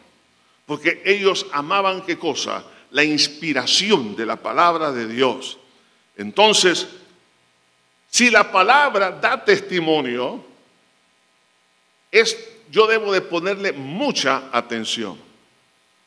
Porque 0.66 1.00
ellos 1.06 1.46
amaban 1.50 2.02
qué 2.02 2.18
cosa? 2.18 2.62
La 2.90 3.04
inspiración 3.04 4.14
de 4.14 4.26
la 4.26 4.36
palabra 4.36 4.92
de 4.92 5.08
Dios. 5.08 5.56
Entonces, 6.18 6.86
si 8.10 8.30
la 8.30 8.52
palabra 8.52 9.12
da 9.12 9.42
testimonio, 9.42 10.44
es 12.10 12.36
yo 12.70 12.86
debo 12.86 13.12
de 13.12 13.20
ponerle 13.20 13.72
mucha 13.72 14.48
atención. 14.52 15.18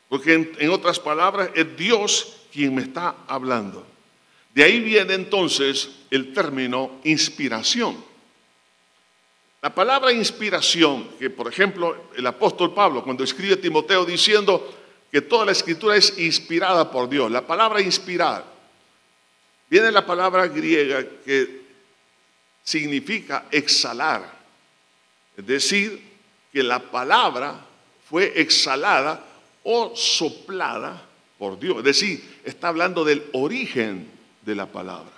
Porque 0.08 0.34
en, 0.58 0.70
otras 0.70 0.98
palabras, 0.98 1.50
es 1.54 1.76
Dios 1.76 2.36
quien 2.52 2.74
me 2.74 2.82
está 2.82 3.14
hablando. 3.28 3.86
De 4.52 4.64
ahí 4.64 4.80
viene 4.80 5.14
entonces 5.14 5.88
el 6.10 6.34
término 6.34 7.00
inspiración. 7.04 8.04
La 9.62 9.72
palabra 9.72 10.12
inspiración, 10.12 11.08
que 11.18 11.30
por 11.30 11.46
ejemplo 11.46 12.08
el 12.16 12.26
apóstol 12.26 12.74
Pablo 12.74 13.04
cuando 13.04 13.22
escribe 13.22 13.54
a 13.54 13.60
Timoteo 13.60 14.04
diciendo 14.04 14.74
que 15.12 15.20
toda 15.20 15.44
la 15.44 15.52
escritura 15.52 15.96
es 15.96 16.18
inspirada 16.18 16.90
por 16.90 17.08
Dios, 17.08 17.30
la 17.30 17.46
palabra 17.46 17.80
inspirar, 17.80 18.44
viene 19.68 19.92
la 19.92 20.04
palabra 20.04 20.48
griega 20.48 21.04
que 21.24 21.60
significa 22.64 23.46
exhalar, 23.50 24.40
es 25.36 25.46
decir, 25.46 26.09
que 26.52 26.62
la 26.62 26.78
palabra 26.78 27.66
fue 28.08 28.32
exhalada 28.40 29.24
o 29.62 29.94
soplada 29.94 31.02
por 31.38 31.58
Dios. 31.58 31.78
Es 31.78 31.84
decir, 31.84 32.40
está 32.44 32.68
hablando 32.68 33.04
del 33.04 33.24
origen 33.32 34.08
de 34.42 34.54
la 34.54 34.66
palabra. 34.66 35.12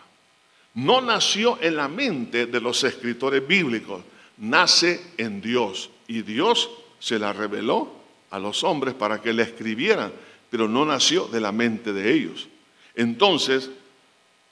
No 0.75 1.01
nació 1.01 1.59
en 1.61 1.77
la 1.77 1.89
mente 1.89 2.47
de 2.47 2.61
los 2.61 2.83
escritores 2.85 3.47
bíblicos, 3.47 4.03
nace 4.39 5.01
en 5.19 5.41
Dios. 5.41 5.91
Y 6.07 6.23
Dios 6.23 6.71
se 6.99 7.19
la 7.19 7.33
reveló 7.33 7.93
a 8.31 8.39
los 8.39 8.65
hombres 8.65 8.95
para 8.95 9.21
que 9.21 9.33
la 9.33 9.43
escribieran, 9.43 10.13
pero 10.51 10.69
no 10.69 10.85
nació 10.85 11.27
de 11.27 11.41
la 11.41 11.53
mente 11.53 11.93
de 11.93 12.13
ellos. 12.13 12.49
Entonces, 12.95 13.71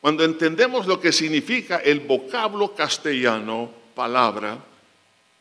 cuando 0.00 0.24
entendemos 0.24 0.86
lo 0.86 1.00
que 1.00 1.12
significa 1.12 1.76
el 1.78 2.00
vocablo 2.00 2.74
castellano, 2.74 3.70
palabra, 3.94 4.58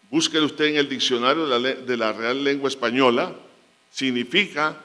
Búsquelo 0.10 0.48
usted 0.48 0.66
en 0.66 0.78
el 0.78 0.90
diccionario 0.90 1.46
de 1.46 1.98
la, 1.98 2.14
Real 2.14 2.44
Lengua 2.44 2.68
Española. 2.68 3.36
Significa 3.92 4.82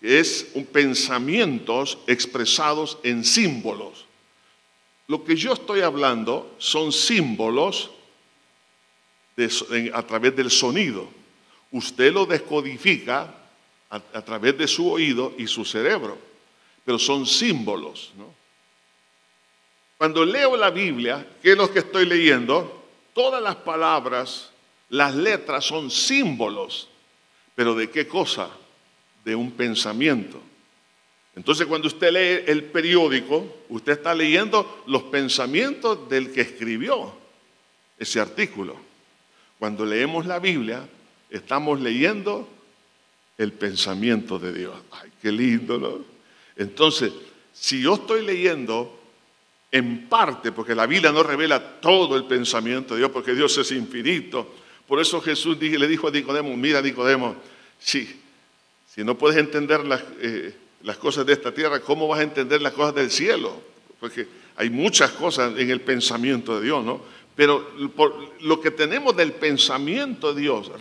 que 0.00 0.18
es 0.18 0.50
un 0.54 0.66
pensamientos 0.66 1.98
expresados 2.06 2.98
en 3.04 3.24
símbolos. 3.24 4.06
Lo 5.06 5.24
que 5.24 5.36
yo 5.36 5.52
estoy 5.52 5.80
hablando 5.80 6.54
son 6.58 6.92
símbolos 6.92 7.90
a 9.92 10.02
través 10.02 10.34
del 10.34 10.50
sonido. 10.50 11.08
Usted 11.70 12.12
lo 12.12 12.26
descodifica 12.26 13.34
a, 13.90 14.22
través 14.22 14.58
de 14.58 14.66
su 14.66 14.90
oído 14.90 15.34
y 15.38 15.46
su 15.46 15.64
cerebro, 15.64 16.18
pero 16.84 16.98
son 16.98 17.26
símbolos. 17.26 18.12
Cuando 19.96 20.24
leo 20.24 20.56
la 20.56 20.70
Biblia, 20.70 21.26
¿qué 21.42 21.52
es 21.52 21.56
lo 21.56 21.72
que 21.72 21.80
estoy 21.80 22.06
leyendo? 22.06 22.77
Todas 23.18 23.42
las 23.42 23.56
palabras, 23.56 24.48
las 24.90 25.12
letras 25.12 25.64
son 25.64 25.90
símbolos, 25.90 26.88
pero 27.56 27.74
¿de 27.74 27.90
qué 27.90 28.06
cosa? 28.06 28.48
De 29.24 29.34
un 29.34 29.50
pensamiento. 29.50 30.40
Entonces 31.34 31.66
cuando 31.66 31.88
usted 31.88 32.12
lee 32.12 32.44
el 32.48 32.62
periódico, 32.66 33.64
usted 33.70 33.94
está 33.94 34.14
leyendo 34.14 34.84
los 34.86 35.02
pensamientos 35.02 36.08
del 36.08 36.30
que 36.30 36.42
escribió 36.42 37.12
ese 37.98 38.20
artículo. 38.20 38.76
Cuando 39.58 39.84
leemos 39.84 40.24
la 40.24 40.38
Biblia, 40.38 40.88
estamos 41.28 41.80
leyendo 41.80 42.48
el 43.36 43.52
pensamiento 43.52 44.38
de 44.38 44.52
Dios. 44.52 44.76
Ay, 44.92 45.10
qué 45.20 45.32
lindo, 45.32 45.76
¿no? 45.76 46.04
Entonces, 46.54 47.12
si 47.52 47.82
yo 47.82 47.94
estoy 47.94 48.24
leyendo 48.24 48.97
en 49.70 50.08
parte, 50.08 50.52
porque 50.52 50.74
la 50.74 50.86
Biblia 50.86 51.12
no 51.12 51.22
revela 51.22 51.80
todo 51.80 52.16
el 52.16 52.24
pensamiento 52.24 52.94
de 52.94 53.00
Dios, 53.00 53.10
porque 53.10 53.34
Dios 53.34 53.56
es 53.58 53.70
infinito. 53.72 54.54
Por 54.86 55.00
eso 55.00 55.20
Jesús 55.20 55.58
le 55.60 55.86
dijo 55.86 56.08
a 56.08 56.10
Nicodemo, 56.10 56.56
mira 56.56 56.80
Nicodemo, 56.80 57.36
si, 57.78 58.08
no 58.96 59.16
puedes 59.16 59.38
entender 59.38 59.84
las, 59.84 60.02
eh, 60.20 60.54
las 60.82 60.96
cosas 60.96 61.24
de 61.26 61.34
esta 61.34 61.52
tierra, 61.52 61.80
¿cómo 61.80 62.08
vas 62.08 62.20
a 62.20 62.24
entender 62.24 62.62
las 62.62 62.72
cosas 62.72 62.94
del 62.94 63.10
cielo? 63.10 63.62
Porque 64.00 64.26
hay 64.56 64.70
muchas 64.70 65.10
cosas 65.12 65.56
en 65.56 65.70
el 65.70 65.80
pensamiento 65.82 66.58
de 66.58 66.64
Dios, 66.64 66.84
¿no? 66.84 67.00
Pero 67.38 67.70
lo 68.40 68.60
que 68.60 68.72
tenemos 68.72 69.16
del 69.16 69.30
pensamiento 69.30 70.34
de 70.34 70.40
Dios 70.40 70.72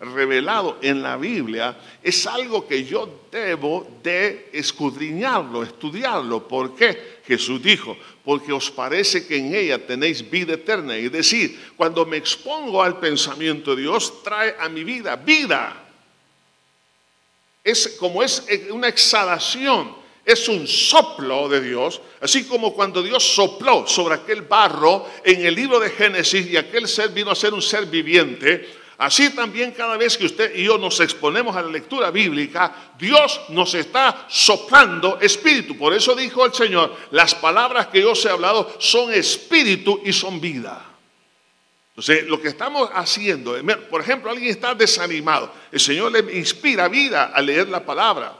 revelado 0.00 0.78
en 0.80 1.02
la 1.02 1.18
Biblia 1.18 1.76
es 2.02 2.26
algo 2.26 2.66
que 2.66 2.82
yo 2.84 3.26
debo 3.30 3.86
de 4.02 4.48
escudriñarlo, 4.54 5.62
estudiarlo. 5.62 6.48
¿Por 6.48 6.74
qué? 6.74 7.17
Jesús 7.28 7.62
dijo, 7.62 7.96
porque 8.24 8.52
os 8.52 8.70
parece 8.70 9.26
que 9.26 9.36
en 9.36 9.54
ella 9.54 9.78
tenéis 9.86 10.28
vida 10.28 10.54
eterna. 10.54 10.96
Es 10.96 11.12
decir, 11.12 11.72
cuando 11.76 12.06
me 12.06 12.16
expongo 12.16 12.82
al 12.82 12.98
pensamiento 12.98 13.76
de 13.76 13.82
Dios, 13.82 14.22
trae 14.24 14.56
a 14.58 14.68
mi 14.70 14.82
vida 14.82 15.14
vida. 15.14 15.84
Es 17.62 17.96
como 18.00 18.22
es 18.22 18.42
una 18.70 18.88
exhalación 18.88 19.98
es 20.28 20.46
un 20.46 20.68
soplo 20.68 21.48
de 21.48 21.62
Dios, 21.62 22.02
así 22.20 22.44
como 22.44 22.74
cuando 22.74 23.02
Dios 23.02 23.34
sopló 23.34 23.86
sobre 23.86 24.16
aquel 24.16 24.42
barro 24.42 25.06
en 25.24 25.46
el 25.46 25.54
libro 25.54 25.80
de 25.80 25.88
Génesis 25.88 26.46
y 26.50 26.58
aquel 26.58 26.86
ser 26.86 27.08
vino 27.08 27.30
a 27.30 27.34
ser 27.34 27.54
un 27.54 27.62
ser 27.62 27.86
viviente, 27.86 28.68
así 28.98 29.30
también 29.30 29.72
cada 29.72 29.96
vez 29.96 30.16
que 30.16 30.26
usted 30.26 30.54
y 30.54 30.64
yo 30.64 30.76
nos 30.76 31.00
exponemos 31.00 31.56
a 31.56 31.62
la 31.62 31.70
lectura 31.70 32.10
bíblica, 32.10 32.92
Dios 32.98 33.40
nos 33.48 33.74
está 33.74 34.26
soplando 34.28 35.18
espíritu. 35.20 35.78
Por 35.78 35.94
eso 35.94 36.14
dijo 36.14 36.44
el 36.44 36.52
Señor, 36.52 36.94
las 37.12 37.34
palabras 37.34 37.86
que 37.86 38.02
yo 38.02 38.12
os 38.12 38.24
he 38.24 38.30
hablado 38.30 38.76
son 38.78 39.12
espíritu 39.12 40.00
y 40.04 40.12
son 40.12 40.40
vida. 40.40 40.84
Entonces, 41.90 42.28
lo 42.28 42.40
que 42.40 42.46
estamos 42.46 42.88
haciendo, 42.94 43.56
por 43.90 44.00
ejemplo, 44.00 44.30
alguien 44.30 44.50
está 44.50 44.72
desanimado, 44.72 45.50
el 45.72 45.80
Señor 45.80 46.12
le 46.12 46.38
inspira 46.38 46.86
vida 46.86 47.32
al 47.34 47.46
leer 47.46 47.68
la 47.68 47.84
palabra. 47.84 48.32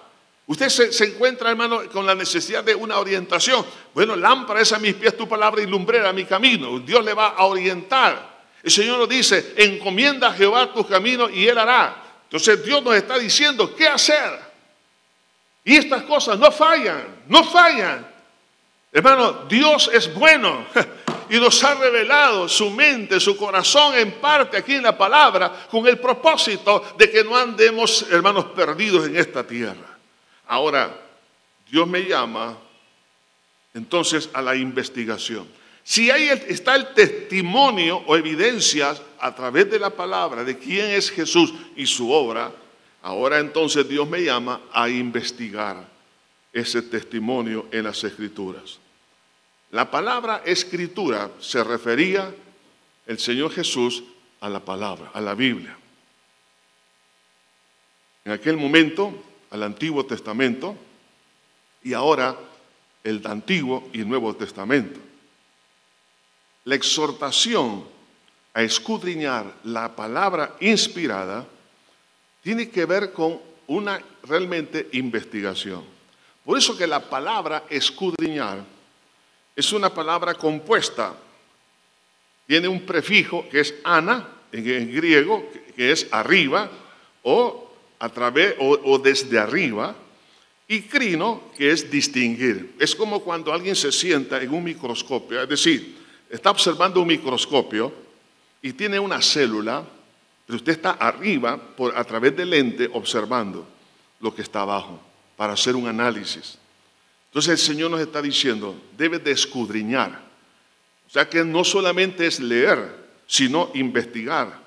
Usted 0.47 0.69
se, 0.69 1.05
encuentra, 1.05 1.51
hermano, 1.51 1.83
con 1.93 2.07
la 2.07 2.15
necesidad 2.15 2.65
de 2.65 2.75
una 2.75 2.99
orientación. 2.99 3.67
Bueno, 3.93 4.17
lámpara 4.17 4.63
es 4.63 4.73
a 4.73 4.79
mis 4.79 4.95
pies 4.95 5.15
tu 5.15 5.29
palabra 5.29 5.61
y 5.61 5.67
lumbrera 5.67 6.11
mi 6.13 6.25
camino. 6.25 6.79
Dios 6.79 7.05
le 7.05 7.13
va 7.13 7.29
a 7.31 7.45
orientar. 7.45 8.38
El 8.63 8.71
Señor 8.71 8.99
nos 8.99 9.09
dice, 9.09 9.55
encomienda 9.57 10.29
a 10.29 10.33
Jehová 10.33 10.73
tus 10.73 10.87
caminos 10.87 11.31
y 11.33 11.47
Él 11.47 11.59
hará. 11.59 12.03
Entonces 12.25 12.65
Dios 12.65 12.83
nos 12.83 12.95
está 12.95 13.19
diciendo 13.19 13.75
qué 13.75 13.89
hacer. 13.89 14.49
Y 15.65 15.77
estas 15.77 16.03
cosas 16.03 16.39
no 16.39 16.51
fallan, 16.51 17.23
no 17.29 17.45
fallan. 17.45 18.07
Hermano, 18.93 19.45
Dios 19.49 19.91
es 19.93 20.13
bueno 20.13 20.67
y 21.31 21.39
nos 21.39 21.63
ha 21.63 21.75
revelado 21.75 22.49
su 22.49 22.71
mente, 22.71 23.21
su 23.21 23.37
corazón 23.37 23.95
en 23.95 24.13
parte 24.13 24.57
aquí 24.57 24.75
en 24.75 24.83
la 24.83 24.97
palabra 24.97 25.67
con 25.71 25.87
el 25.87 25.99
propósito 25.99 26.95
de 26.97 27.11
que 27.11 27.23
no 27.23 27.37
andemos, 27.37 28.07
hermanos, 28.11 28.47
perdidos 28.47 29.07
en 29.07 29.17
esta 29.17 29.47
tierra. 29.47 29.99
Ahora, 30.47 30.91
Dios 31.71 31.87
me 31.87 32.03
llama 32.03 32.57
entonces 33.75 34.31
a 34.33 34.41
la 34.41 34.57
investigación. 34.57 35.47
Si 35.89 36.11
ahí 36.11 36.29
está 36.29 36.77
el 36.77 36.93
testimonio 36.93 38.05
o 38.07 38.15
evidencias 38.15 39.01
a 39.19 39.35
través 39.35 39.71
de 39.71 39.79
la 39.79 39.89
palabra 39.89 40.45
de 40.45 40.59
quién 40.59 40.91
es 40.91 41.11
Jesús 41.11 41.55
y 41.77 41.87
su 41.87 42.13
obra, 42.13 42.53
ahora 43.01 43.39
entonces 43.39 43.89
Dios 43.89 44.07
me 44.07 44.23
llama 44.23 44.61
a 44.71 44.91
investigar 44.91 45.89
ese 46.53 46.83
testimonio 46.83 47.69
en 47.73 47.85
las 47.85 48.05
escrituras. 48.05 48.79
La 49.71 49.91
palabra 49.91 50.43
escritura 50.45 51.31
se 51.41 51.65
refería 51.65 52.35
el 53.07 53.19
Señor 53.19 53.51
Jesús 53.51 54.05
a 54.41 54.51
la 54.51 54.61
palabra, 54.61 55.11
a 55.15 55.23
la 55.23 55.35
Biblia. 55.35 55.75
En 58.27 58.33
aquel 58.33 58.59
momento, 58.59 59.25
al 59.49 59.63
Antiguo 59.63 60.05
Testamento, 60.05 60.77
y 61.83 61.95
ahora 61.95 62.37
el 63.03 63.27
Antiguo 63.27 63.89
y 63.95 64.01
Nuevo 64.01 64.37
Testamento. 64.37 65.08
La 66.69 66.75
exhortación 66.75 67.83
a 68.53 68.63
escudriñar 68.63 69.55
la 69.65 69.97
palabra 69.97 70.55
inspirada 70.61 71.47
tiene 72.43 72.69
que 72.69 72.85
ver 72.85 73.11
con 73.11 73.41
una 73.69 73.99
realmente 74.25 74.87
investigación. 74.93 75.83
Por 76.45 76.59
eso 76.59 76.77
que 76.77 76.87
la 76.87 77.01
palabra 77.01 77.65
escudriñar 77.71 78.63
es 79.57 79.73
una 79.73 79.89
palabra 79.95 80.35
compuesta. 80.35 81.15
Tiene 82.47 82.69
un 82.69 82.85
prefijo 82.85 83.49
que 83.49 83.61
es 83.61 83.75
ana 83.83 84.29
en, 84.53 84.93
griego, 84.93 85.51
que 85.75 85.91
es 85.91 86.07
arriba, 86.11 86.71
o 87.23 87.73
a 87.99 88.11
través 88.11 88.57
o 88.59 88.99
desde 88.99 89.39
arriba, 89.39 89.97
y 90.69 90.83
crino, 90.83 91.45
que 91.57 91.71
es 91.73 91.91
distinguir. 91.91 92.75
Es 92.79 92.95
como 92.95 93.21
cuando 93.21 93.55
alguien 93.55 93.75
se 93.75 93.91
sienta 93.91 94.43
en 94.43 94.53
un 94.53 94.65
microscopio, 94.65 95.43
es 95.43 95.49
decir, 95.49 96.08
está 96.31 96.51
observando 96.51 97.01
un 97.01 97.09
microscopio 97.09 97.93
y 98.63 98.73
tiene 98.73 98.99
una 98.99 99.21
célula, 99.23 99.85
pero 100.47 100.57
usted 100.57 100.73
está 100.73 100.93
arriba 100.93 101.57
por, 101.57 101.97
a 101.97 102.05
través 102.05 102.37
del 102.37 102.51
lente 102.51 102.89
observando 102.93 103.67
lo 104.21 104.35
que 104.35 104.43
está 104.43 104.63
abajo 104.63 105.01
para 105.37 105.53
hacer 105.53 105.77
un 105.77 105.87
análisis. 105.87 106.59
Entonces 107.27 107.53
el 107.53 107.59
Señor 107.59 107.91
nos 107.91 108.01
está 108.01 108.23
diciendo, 108.23 108.75
debe 108.97 109.19
de 109.19 109.33
escudriñar. 109.33 110.23
O 111.07 111.11
sea 111.11 111.29
que 111.29 111.45
no 111.45 111.65
solamente 111.65 112.27
es 112.27 112.41
leer, 112.41 113.09
sino 113.27 113.71
investigar. 113.75 114.61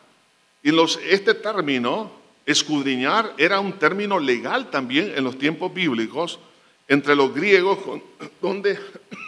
Y 0.63 0.71
este 1.10 1.34
término 1.34 2.21
Escudriñar 2.45 3.36
era 3.38 3.60
un 3.60 3.74
término 3.74 4.19
legal 4.19 4.69
también 4.71 5.13
en 5.15 5.24
los 5.24 5.38
tiempos 5.38 5.74
bíblicos 5.74 6.39
entre 6.88 7.15
los 7.15 7.34
griegos, 7.34 7.80
donde 8.41 8.80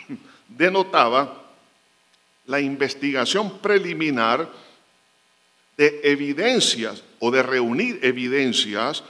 denotaba 0.47 1.42
la 2.45 2.59
investigación 2.59 3.59
preliminar 3.59 4.49
de 5.77 6.01
evidencias 6.03 7.03
o 7.19 7.31
de 7.31 7.41
reunir 7.41 7.99
evidencias 8.03 9.03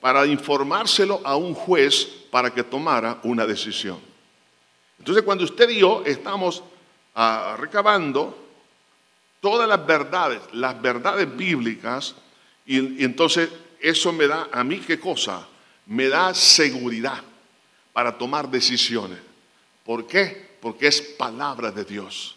para 0.00 0.26
informárselo 0.26 1.20
a 1.24 1.36
un 1.36 1.54
juez 1.54 2.06
para 2.30 2.52
que 2.52 2.62
tomara 2.62 3.18
una 3.22 3.46
decisión. 3.46 3.98
Entonces, 4.98 5.24
cuando 5.24 5.44
usted 5.44 5.68
y 5.70 5.80
yo 5.80 6.02
estamos 6.06 6.62
ah, 7.14 7.56
recabando 7.58 8.46
todas 9.40 9.68
las 9.68 9.84
verdades, 9.86 10.40
las 10.52 10.80
verdades 10.80 11.36
bíblicas, 11.36 12.14
y, 12.64 13.02
entonces 13.04 13.50
eso 13.80 14.12
me 14.12 14.26
da 14.26 14.48
a 14.52 14.64
mí 14.64 14.78
qué 14.78 14.98
cosa? 14.98 15.46
Me 15.86 16.08
da 16.08 16.34
seguridad 16.34 17.22
para 17.92 18.16
tomar 18.16 18.50
decisiones. 18.50 19.18
¿Por 19.84 20.06
qué? 20.06 20.56
Porque 20.60 20.88
es 20.88 21.00
palabra 21.00 21.70
de 21.70 21.84
Dios. 21.84 22.35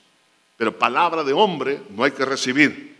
Pero 0.60 0.78
palabra 0.78 1.24
de 1.24 1.32
hombre 1.32 1.84
no 1.89 2.04
hay 2.04 2.12
que 2.12 2.26
recibir. 2.26 2.98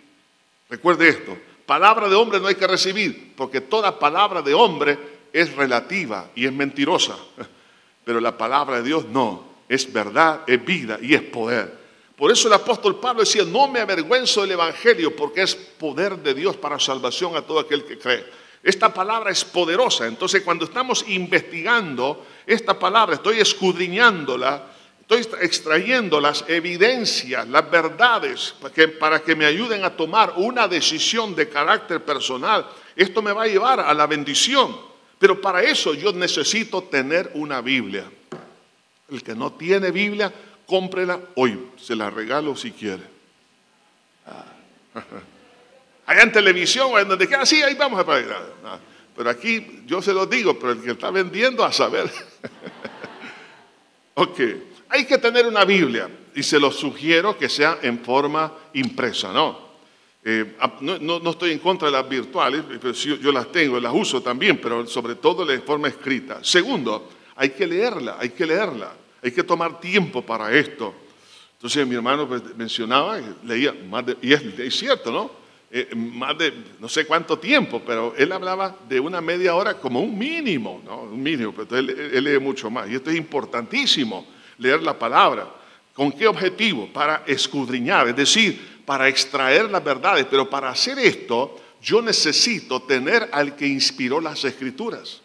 Recuerde 0.70 1.10
esto, 1.10 1.38
palabra 1.66 2.08
de 2.08 2.16
hombre 2.16 2.40
no 2.40 2.48
hay 2.48 2.56
que 2.56 2.66
recibir, 2.66 3.34
porque 3.36 3.60
toda 3.60 4.00
palabra 4.00 4.42
de 4.42 4.54
hombre 4.54 4.98
es 5.34 5.54
relativa 5.58 6.32
y 6.36 6.46
es 6.46 6.54
mentirosa. 6.54 7.18
Pero 8.06 8.22
la 8.22 8.38
palabra 8.38 8.78
de 8.78 8.84
Dios 8.84 9.04
no, 9.10 9.44
es 9.68 9.92
verdad, 9.92 10.44
es 10.48 10.64
vida 10.64 11.00
y 11.02 11.16
es 11.16 11.22
poder. 11.22 11.78
Por 12.16 12.32
eso 12.32 12.48
el 12.48 12.54
apóstol 12.54 12.98
Pablo 12.98 13.24
decía, 13.24 13.44
no 13.44 13.68
me 13.68 13.82
avergüenzo 13.82 14.44
del 14.44 14.52
Evangelio 14.52 15.14
porque 15.14 15.42
es 15.42 15.54
poder 15.54 16.18
de 16.20 16.34
Dios 16.34 16.56
para 16.56 16.80
salvación 16.80 17.36
a 17.36 17.42
todo 17.42 17.60
aquel 17.60 17.84
que 17.84 18.00
cree. 18.00 18.26
Esta 18.64 18.94
palabra 18.94 19.32
es 19.32 19.44
poderosa. 19.44 20.08
Entonces 20.08 20.44
cuando 20.44 20.64
estamos 20.64 21.04
investigando 21.10 22.26
esta 22.46 22.80
palabra, 22.80 23.16
estoy 23.16 23.42
escudriñándola, 23.42 24.69
estoy 25.18 25.40
extrayendo 25.42 26.22
las 26.22 26.46
evidencias, 26.48 27.48
las 27.48 27.70
verdades 27.70 28.54
para 28.62 28.74
que, 28.74 28.88
para 28.88 29.20
que 29.22 29.36
me 29.36 29.46
ayuden 29.46 29.84
a 29.84 29.90
tomar 29.90 30.34
una 30.38 30.68
decisión 30.68 31.36
de 31.36 31.50
carácter 31.50 32.04
personal. 32.04 32.68
Esto 32.96 33.22
me 33.22 33.32
va 33.32 33.44
a 33.44 33.48
llevar 33.48 33.80
a 33.80 33.94
la 33.94 34.06
bendición. 34.06 34.78
Pero 35.18 35.42
para 35.42 35.62
eso 35.64 35.94
yo 35.94 36.14
necesito 36.14 36.84
tener 36.84 37.32
una 37.34 37.62
Biblia. 37.62 38.10
El 39.10 39.22
que 39.24 39.36
no 39.36 39.52
tiene 39.54 39.92
Biblia 39.92 40.32
cómprela 40.66 41.20
hoy, 41.36 41.72
se 41.78 41.96
la 41.96 42.10
regalo 42.10 42.56
si 42.56 42.72
quiere. 42.72 43.04
Ah. 44.28 44.46
Allá 46.06 46.24
en 46.24 46.32
televisión, 46.32 46.92
en 46.98 47.08
donde 47.08 47.28
queda, 47.28 47.46
sí, 47.46 47.62
ahí 47.62 47.76
vamos 47.76 48.00
a 48.00 48.06
pagar. 48.06 48.54
Ah, 48.64 48.80
pero 49.16 49.30
aquí 49.30 49.82
yo 49.86 50.02
se 50.02 50.14
lo 50.14 50.26
digo, 50.26 50.58
pero 50.58 50.72
el 50.72 50.82
que 50.82 50.92
está 50.92 51.12
vendiendo 51.12 51.66
a 51.66 51.74
saber. 51.74 52.10
ok, 54.14 54.40
hay 54.90 55.06
que 55.06 55.18
tener 55.18 55.46
una 55.46 55.64
Biblia 55.66 56.10
y 56.36 56.44
se 56.44 56.60
lo 56.60 56.72
sugiero 56.72 57.38
que 57.38 57.48
sea 57.48 57.80
en 57.82 58.00
forma 58.00 58.52
impresa, 58.74 59.32
¿no? 59.32 59.70
Eh, 60.24 60.58
no, 60.82 61.30
estoy 61.30 61.52
en 61.52 61.60
contra 61.60 61.88
de 61.88 61.94
las 61.94 62.08
virtuales, 62.08 62.64
yo, 63.22 63.32
las 63.32 63.52
tengo, 63.52 63.80
las 63.80 63.94
uso 63.94 64.22
también, 64.22 64.60
pero 64.60 64.86
sobre 64.86 65.16
todo 65.16 65.46
de 65.46 65.60
forma 65.60 65.88
escrita. 65.88 66.44
Segundo, 66.44 67.10
hay 67.36 67.52
que 67.52 67.66
leerla, 67.66 68.18
hay 68.20 68.30
que 68.32 68.46
leerla. 68.46 68.94
Hay 69.22 69.32
que 69.32 69.44
tomar 69.44 69.80
tiempo 69.80 70.22
para 70.22 70.54
esto. 70.56 70.94
Entonces 71.54 71.86
mi 71.86 71.96
hermano 71.96 72.28
pues, 72.28 72.42
mencionaba, 72.56 73.20
leía 73.44 73.74
más 73.90 74.06
de, 74.06 74.18
y 74.22 74.34
es, 74.34 74.76
cierto, 74.76 75.12
¿no? 75.12 75.32
Eh, 75.72 75.94
más 75.96 76.38
de 76.38 76.54
no 76.80 76.90
sé 76.90 77.06
cuánto 77.06 77.38
tiempo, 77.38 77.82
pero 77.86 78.14
él 78.18 78.32
hablaba 78.32 78.76
de 78.88 79.00
una 79.00 79.22
media 79.22 79.56
hora 79.56 79.76
como 79.78 80.00
un 80.00 80.18
mínimo, 80.18 80.82
¿no? 80.86 81.02
Un 81.02 81.22
mínimo, 81.22 81.54
pero 81.54 81.78
él 81.78 82.24
lee 82.24 82.40
mucho 82.40 82.70
más. 82.70 82.90
Y 82.90 82.96
esto 82.96 83.10
es 83.10 83.18
importantísimo, 83.18 84.26
leer 84.60 84.84
la 84.84 84.98
palabra. 84.98 85.50
¿Con 85.94 86.12
qué 86.12 86.28
objetivo? 86.28 86.88
Para 86.94 87.24
escudriñar, 87.26 88.08
es 88.08 88.16
decir, 88.16 88.84
para 88.86 89.08
extraer 89.08 89.70
las 89.70 89.84
verdades. 89.84 90.26
Pero 90.30 90.50
para 90.50 90.70
hacer 90.70 91.00
esto, 91.00 91.60
yo 91.82 92.02
necesito 92.02 92.82
tener 92.84 93.30
al 93.32 93.56
que 93.56 93.68
inspiró 93.68 94.22
las 94.22 94.44
escrituras, 94.46 95.22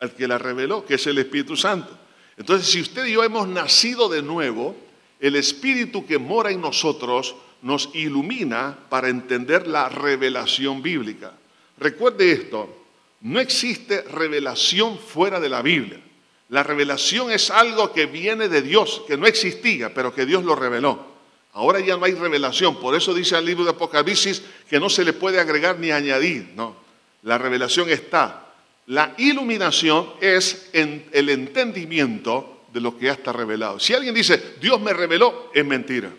al 0.00 0.12
que 0.12 0.28
las 0.28 0.40
reveló, 0.40 0.84
que 0.84 0.94
es 0.94 1.06
el 1.06 1.18
Espíritu 1.18 1.56
Santo. 1.56 1.96
Entonces, 2.36 2.68
si 2.68 2.80
usted 2.80 3.06
y 3.06 3.12
yo 3.12 3.24
hemos 3.24 3.48
nacido 3.48 4.08
de 4.08 4.22
nuevo, 4.22 4.76
el 5.20 5.36
Espíritu 5.36 6.06
que 6.06 6.18
mora 6.18 6.50
en 6.50 6.60
nosotros 6.60 7.34
nos 7.62 7.90
ilumina 7.94 8.78
para 8.88 9.08
entender 9.08 9.66
la 9.66 9.88
revelación 9.88 10.82
bíblica. 10.82 11.32
Recuerde 11.78 12.30
esto, 12.30 12.84
no 13.22 13.40
existe 13.40 14.02
revelación 14.02 14.98
fuera 14.98 15.40
de 15.40 15.48
la 15.48 15.62
Biblia. 15.62 16.00
La 16.48 16.62
revelación 16.62 17.30
es 17.30 17.50
algo 17.50 17.92
que 17.92 18.06
viene 18.06 18.48
de 18.48 18.62
Dios, 18.62 19.02
que 19.06 19.16
no 19.16 19.26
existía, 19.26 19.92
pero 19.92 20.14
que 20.14 20.26
Dios 20.26 20.44
lo 20.44 20.54
reveló. 20.54 21.16
Ahora 21.52 21.80
ya 21.80 21.96
no 21.96 22.04
hay 22.04 22.12
revelación, 22.12 22.78
por 22.78 22.94
eso 22.94 23.14
dice 23.14 23.36
el 23.36 23.46
libro 23.46 23.64
de 23.64 23.70
Apocalipsis 23.70 24.42
que 24.68 24.78
no 24.78 24.90
se 24.90 25.04
le 25.04 25.12
puede 25.12 25.40
agregar 25.40 25.78
ni 25.78 25.90
añadir, 25.90 26.52
no. 26.54 26.76
La 27.22 27.38
revelación 27.38 27.88
está, 27.88 28.46
la 28.86 29.14
iluminación 29.18 30.12
es 30.20 30.68
el 30.72 31.28
entendimiento 31.28 32.60
de 32.72 32.80
lo 32.80 32.96
que 32.96 33.06
ya 33.06 33.12
está 33.12 33.32
revelado. 33.32 33.80
Si 33.80 33.94
alguien 33.94 34.14
dice, 34.14 34.54
Dios 34.60 34.80
me 34.80 34.92
reveló, 34.92 35.50
es 35.52 35.64
mentira. 35.64 36.12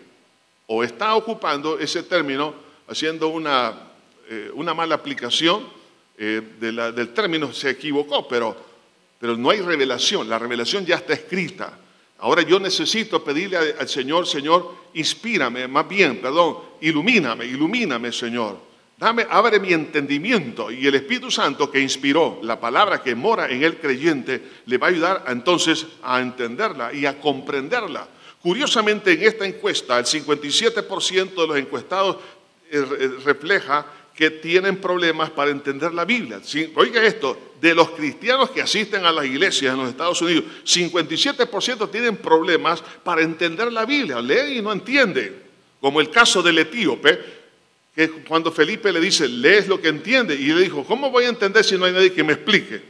O 0.66 0.84
está 0.84 1.14
ocupando 1.14 1.78
ese 1.78 2.02
término, 2.02 2.54
haciendo 2.88 3.28
una, 3.28 3.74
eh, 4.28 4.50
una 4.54 4.74
mala 4.74 4.96
aplicación 4.96 5.66
eh, 6.18 6.42
del 6.60 7.14
término, 7.14 7.54
se 7.54 7.70
equivocó, 7.70 8.28
pero, 8.28 8.67
pero 9.18 9.36
no 9.36 9.50
hay 9.50 9.60
revelación. 9.60 10.28
La 10.28 10.38
revelación 10.38 10.86
ya 10.86 10.96
está 10.96 11.12
escrita. 11.12 11.78
Ahora 12.18 12.42
yo 12.42 12.58
necesito 12.58 13.22
pedirle 13.22 13.56
al 13.78 13.88
Señor, 13.88 14.26
Señor, 14.26 14.74
inspírame, 14.94 15.68
más 15.68 15.88
bien, 15.88 16.20
perdón, 16.20 16.58
ilumíname, 16.80 17.46
ilumíname, 17.46 18.10
Señor. 18.12 18.68
Dame, 18.96 19.24
abre 19.30 19.60
mi 19.60 19.72
entendimiento 19.72 20.72
y 20.72 20.84
el 20.84 20.96
Espíritu 20.96 21.30
Santo 21.30 21.70
que 21.70 21.78
inspiró 21.78 22.40
la 22.42 22.58
palabra 22.58 23.00
que 23.00 23.14
mora 23.14 23.48
en 23.48 23.62
el 23.62 23.76
creyente 23.76 24.42
le 24.66 24.76
va 24.76 24.88
a 24.88 24.90
ayudar 24.90 25.24
entonces 25.28 25.86
a 26.02 26.20
entenderla 26.20 26.92
y 26.92 27.06
a 27.06 27.20
comprenderla. 27.20 28.08
Curiosamente 28.42 29.12
en 29.12 29.22
esta 29.22 29.46
encuesta 29.46 30.00
el 30.00 30.04
57% 30.04 31.34
de 31.34 31.46
los 31.46 31.56
encuestados 31.56 32.16
eh, 32.70 32.80
refleja 33.24 33.86
que 34.18 34.32
tienen 34.32 34.78
problemas 34.78 35.30
para 35.30 35.52
entender 35.52 35.94
la 35.94 36.04
Biblia. 36.04 36.40
Oiga 36.74 37.06
esto, 37.06 37.52
de 37.60 37.72
los 37.72 37.90
cristianos 37.90 38.50
que 38.50 38.60
asisten 38.60 39.06
a 39.06 39.12
las 39.12 39.24
iglesias 39.24 39.72
en 39.72 39.78
los 39.78 39.90
Estados 39.90 40.20
Unidos, 40.20 40.42
57% 40.64 41.88
tienen 41.88 42.16
problemas 42.16 42.82
para 43.04 43.22
entender 43.22 43.72
la 43.72 43.86
Biblia, 43.86 44.20
leen 44.20 44.54
y 44.54 44.60
no 44.60 44.72
entienden, 44.72 45.40
como 45.80 46.00
el 46.00 46.10
caso 46.10 46.42
del 46.42 46.58
etíope, 46.58 47.16
que 47.94 48.10
cuando 48.24 48.50
Felipe 48.50 48.92
le 48.92 49.00
dice, 49.00 49.28
lees 49.28 49.68
lo 49.68 49.80
que 49.80 49.86
entiende, 49.86 50.34
y 50.34 50.46
le 50.46 50.62
dijo, 50.62 50.82
¿cómo 50.82 51.12
voy 51.12 51.26
a 51.26 51.28
entender 51.28 51.64
si 51.64 51.78
no 51.78 51.84
hay 51.84 51.92
nadie 51.92 52.12
que 52.12 52.24
me 52.24 52.32
explique? 52.32 52.82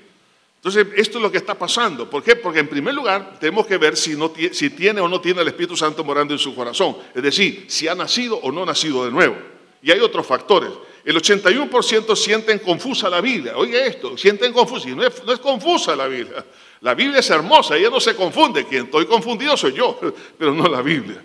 Entonces, 0.56 0.86
esto 0.96 1.18
es 1.18 1.22
lo 1.22 1.30
que 1.30 1.36
está 1.36 1.54
pasando. 1.58 2.08
¿Por 2.08 2.22
qué? 2.22 2.36
Porque 2.36 2.60
en 2.60 2.68
primer 2.68 2.94
lugar 2.94 3.38
tenemos 3.38 3.66
que 3.66 3.76
ver 3.76 3.98
si, 3.98 4.16
si 4.52 4.70
tiene 4.70 5.02
o 5.02 5.08
no 5.08 5.20
tiene 5.20 5.42
el 5.42 5.48
Espíritu 5.48 5.76
Santo 5.76 6.02
morando 6.02 6.32
en 6.32 6.38
su 6.38 6.54
corazón, 6.54 6.96
es 7.14 7.22
decir, 7.22 7.66
si 7.68 7.86
ha 7.86 7.94
nacido 7.94 8.38
o 8.38 8.50
no 8.50 8.64
nacido 8.64 9.04
de 9.04 9.10
nuevo. 9.10 9.36
Y 9.82 9.90
hay 9.90 10.00
otros 10.00 10.26
factores. 10.26 10.70
El 11.08 11.16
81% 11.16 12.14
sienten 12.14 12.58
confusa 12.58 13.08
la 13.08 13.22
Biblia. 13.22 13.56
Oye 13.56 13.86
esto, 13.86 14.14
sienten 14.18 14.52
confusa. 14.52 14.90
Y 14.90 14.94
no 14.94 15.06
es, 15.06 15.24
no 15.24 15.32
es 15.32 15.38
confusa 15.38 15.96
la 15.96 16.06
Biblia. 16.06 16.44
La 16.82 16.92
Biblia 16.92 17.20
es 17.20 17.30
hermosa, 17.30 17.78
ella 17.78 17.88
no 17.88 17.98
se 17.98 18.14
confunde. 18.14 18.66
Quien 18.66 18.84
estoy 18.84 19.06
confundido 19.06 19.56
soy 19.56 19.72
yo, 19.72 19.98
pero 20.38 20.52
no 20.52 20.68
la 20.68 20.82
Biblia. 20.82 21.18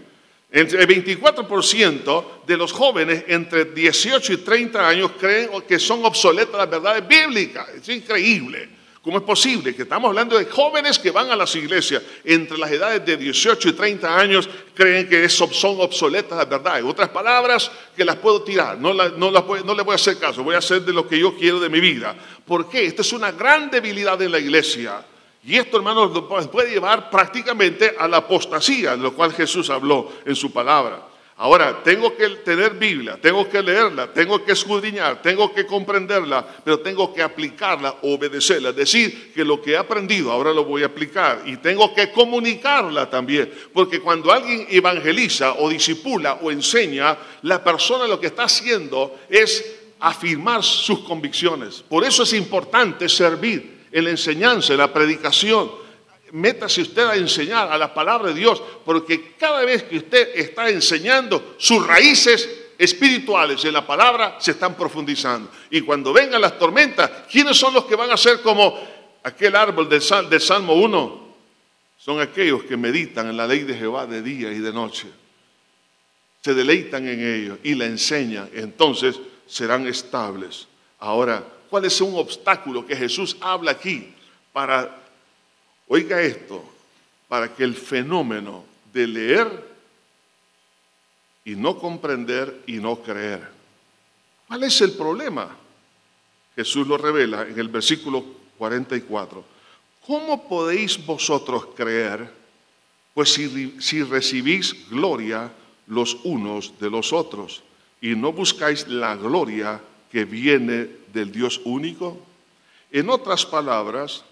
El 0.49 0.69
24% 0.69 2.25
de 2.47 2.55
los 2.55 2.71
jóvenes 2.71 3.25
entre 3.27 3.65
18 3.65 4.31
y 4.31 4.37
30 4.37 4.87
años 4.87 5.11
creen 5.19 5.49
que 5.67 5.77
son 5.77 6.05
obsoletas 6.05 6.55
las 6.55 6.69
verdades 6.69 7.05
bíblicas. 7.05 7.67
Es 7.67 7.89
increíble. 7.89 8.69
¿Cómo 9.03 9.17
es 9.17 9.23
posible 9.25 9.75
que 9.75 9.81
estamos 9.81 10.07
hablando 10.07 10.37
de 10.37 10.45
jóvenes 10.45 10.97
que 10.97 11.11
van 11.11 11.29
a 11.29 11.35
las 11.35 11.53
iglesias 11.57 12.01
entre 12.23 12.57
las 12.57 12.71
edades 12.71 13.05
de 13.05 13.17
18 13.17 13.67
y 13.67 13.73
30 13.73 14.17
años 14.17 14.49
creen 14.73 15.09
que 15.09 15.27
son 15.27 15.49
obsoletas 15.81 16.37
las 16.37 16.47
verdades? 16.47 16.85
Otras 16.85 17.09
palabras 17.09 17.69
que 17.97 18.05
las 18.05 18.15
puedo 18.15 18.43
tirar, 18.43 18.77
no, 18.77 18.93
no, 18.93 19.09
no 19.29 19.75
le 19.75 19.83
voy 19.83 19.91
a 19.91 19.95
hacer 19.95 20.17
caso, 20.17 20.41
voy 20.41 20.55
a 20.55 20.59
hacer 20.59 20.83
de 20.83 20.93
lo 20.93 21.05
que 21.05 21.19
yo 21.19 21.35
quiero 21.35 21.59
de 21.59 21.67
mi 21.67 21.81
vida. 21.81 22.15
¿Por 22.45 22.69
qué? 22.69 22.85
Esta 22.85 23.01
es 23.01 23.11
una 23.11 23.33
gran 23.33 23.69
debilidad 23.69 24.21
en 24.21 24.31
la 24.31 24.39
iglesia. 24.39 25.05
Y 25.43 25.57
esto, 25.57 25.75
hermanos, 25.75 26.23
puede 26.49 26.71
llevar 26.71 27.09
prácticamente 27.09 27.95
a 27.99 28.07
la 28.07 28.17
apostasía, 28.17 28.91
de 28.91 29.03
lo 29.03 29.13
cual 29.13 29.33
Jesús 29.33 29.69
habló 29.69 30.13
en 30.25 30.37
su 30.37 30.53
palabra. 30.53 31.12
Ahora, 31.43 31.83
tengo 31.83 32.15
que 32.15 32.25
tener 32.37 32.75
Biblia, 32.75 33.19
tengo 33.21 33.49
que 33.49 33.61
leerla, 33.61 34.13
tengo 34.13 34.45
que 34.45 34.53
escudriñar, 34.53 35.21
tengo 35.21 35.53
que 35.53 35.65
comprenderla, 35.65 36.47
pero 36.63 36.79
tengo 36.79 37.13
que 37.13 37.21
aplicarla, 37.21 37.97
obedecerla. 38.01 38.71
Decir, 38.71 39.33
que 39.33 39.43
lo 39.43 39.61
que 39.61 39.71
he 39.71 39.77
aprendido 39.77 40.31
ahora 40.31 40.53
lo 40.53 40.63
voy 40.63 40.83
a 40.83 40.85
aplicar 40.85 41.41
y 41.45 41.57
tengo 41.57 41.93
que 41.93 42.13
comunicarla 42.13 43.09
también. 43.09 43.51
Porque 43.73 43.99
cuando 43.99 44.31
alguien 44.31 44.67
evangeliza 44.69 45.55
o 45.55 45.67
disipula 45.67 46.35
o 46.35 46.49
enseña, 46.49 47.17
la 47.41 47.61
persona 47.61 48.07
lo 48.07 48.21
que 48.21 48.27
está 48.27 48.43
haciendo 48.43 49.19
es 49.29 49.65
afirmar 49.99 50.63
sus 50.63 50.99
convicciones. 50.99 51.83
Por 51.89 52.05
eso 52.05 52.23
es 52.23 52.31
importante 52.31 53.09
servir 53.09 53.87
en 53.91 54.05
la 54.05 54.11
enseñanza, 54.11 54.71
en 54.71 54.79
la 54.79 54.93
predicación 54.93 55.82
métase 56.33 56.81
usted 56.81 57.05
a 57.05 57.15
enseñar 57.15 57.71
a 57.71 57.77
la 57.77 57.93
palabra 57.93 58.29
de 58.29 58.39
Dios, 58.39 58.61
porque 58.83 59.33
cada 59.37 59.63
vez 59.63 59.83
que 59.83 59.97
usted 59.97 60.29
está 60.35 60.67
enseñando, 60.69 61.55
sus 61.57 61.85
raíces 61.85 62.49
espirituales 62.77 63.63
en 63.65 63.73
la 63.73 63.85
palabra 63.85 64.37
se 64.39 64.51
están 64.51 64.75
profundizando. 64.75 65.51
Y 65.69 65.81
cuando 65.81 66.11
vengan 66.11 66.41
las 66.41 66.57
tormentas, 66.57 67.09
¿quiénes 67.31 67.55
son 67.55 67.73
los 67.73 67.85
que 67.85 67.95
van 67.95 68.11
a 68.11 68.17
ser 68.17 68.41
como 68.41 68.79
aquel 69.23 69.55
árbol 69.55 69.87
del, 69.87 70.01
del 70.29 70.41
Salmo 70.41 70.73
1? 70.73 71.23
Son 71.99 72.19
aquellos 72.19 72.63
que 72.63 72.77
meditan 72.77 73.29
en 73.29 73.37
la 73.37 73.45
ley 73.45 73.59
de 73.59 73.75
Jehová 73.75 74.07
de 74.07 74.23
día 74.23 74.51
y 74.51 74.57
de 74.57 74.73
noche. 74.73 75.07
Se 76.41 76.55
deleitan 76.55 77.07
en 77.07 77.19
ello 77.19 77.57
y 77.63 77.75
la 77.75 77.85
enseñan. 77.85 78.49
Entonces 78.53 79.19
serán 79.45 79.85
estables. 79.85 80.67
Ahora, 80.99 81.43
¿cuál 81.69 81.85
es 81.85 82.01
un 82.01 82.17
obstáculo 82.17 82.85
que 82.85 82.95
Jesús 82.95 83.37
habla 83.39 83.71
aquí 83.71 84.13
para 84.51 85.02
Oiga 85.95 86.19
esto, 86.23 86.63
para 87.27 87.53
que 87.53 87.63
el 87.63 87.75
fenómeno 87.75 88.63
de 88.91 89.05
leer 89.05 89.47
y 91.45 91.55
no 91.55 91.77
comprender 91.77 92.63
y 92.65 92.77
no 92.77 92.95
creer. 92.95 93.47
¿Cuál 94.47 94.63
es 94.63 94.81
el 94.81 94.93
problema? 94.93 95.55
Jesús 96.55 96.87
lo 96.87 96.97
revela 96.97 97.43
en 97.43 97.59
el 97.59 97.67
versículo 97.67 98.25
44. 98.57 99.45
¿Cómo 100.07 100.49
podéis 100.49 100.97
vosotros 101.05 101.67
creer? 101.75 102.27
Pues 103.13 103.31
si, 103.31 103.79
si 103.79 104.01
recibís 104.01 104.89
gloria 104.89 105.51
los 105.85 106.17
unos 106.23 106.73
de 106.79 106.89
los 106.89 107.13
otros 107.13 107.61
y 108.01 108.15
no 108.15 108.33
buscáis 108.33 108.87
la 108.87 109.15
gloria 109.15 109.79
que 110.11 110.25
viene 110.25 110.89
del 111.13 111.31
Dios 111.31 111.61
único. 111.65 112.17
En 112.91 113.11
otras 113.11 113.45
palabras, 113.45 114.25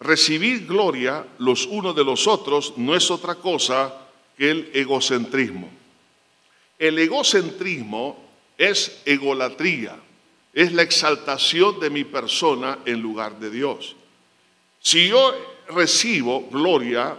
recibir 0.00 0.66
gloria 0.66 1.26
los 1.38 1.66
unos 1.66 1.94
de 1.94 2.04
los 2.04 2.26
otros 2.26 2.74
no 2.76 2.96
es 2.96 3.10
otra 3.10 3.34
cosa 3.34 3.94
que 4.36 4.50
el 4.50 4.70
egocentrismo. 4.72 5.70
El 6.78 6.98
egocentrismo 6.98 8.30
es 8.56 9.02
egolatría, 9.04 9.96
es 10.52 10.72
la 10.72 10.82
exaltación 10.82 11.78
de 11.78 11.90
mi 11.90 12.04
persona 12.04 12.78
en 12.86 13.00
lugar 13.00 13.38
de 13.38 13.50
Dios. 13.50 13.94
Si 14.80 15.08
yo 15.08 15.34
recibo 15.68 16.48
gloria 16.48 17.16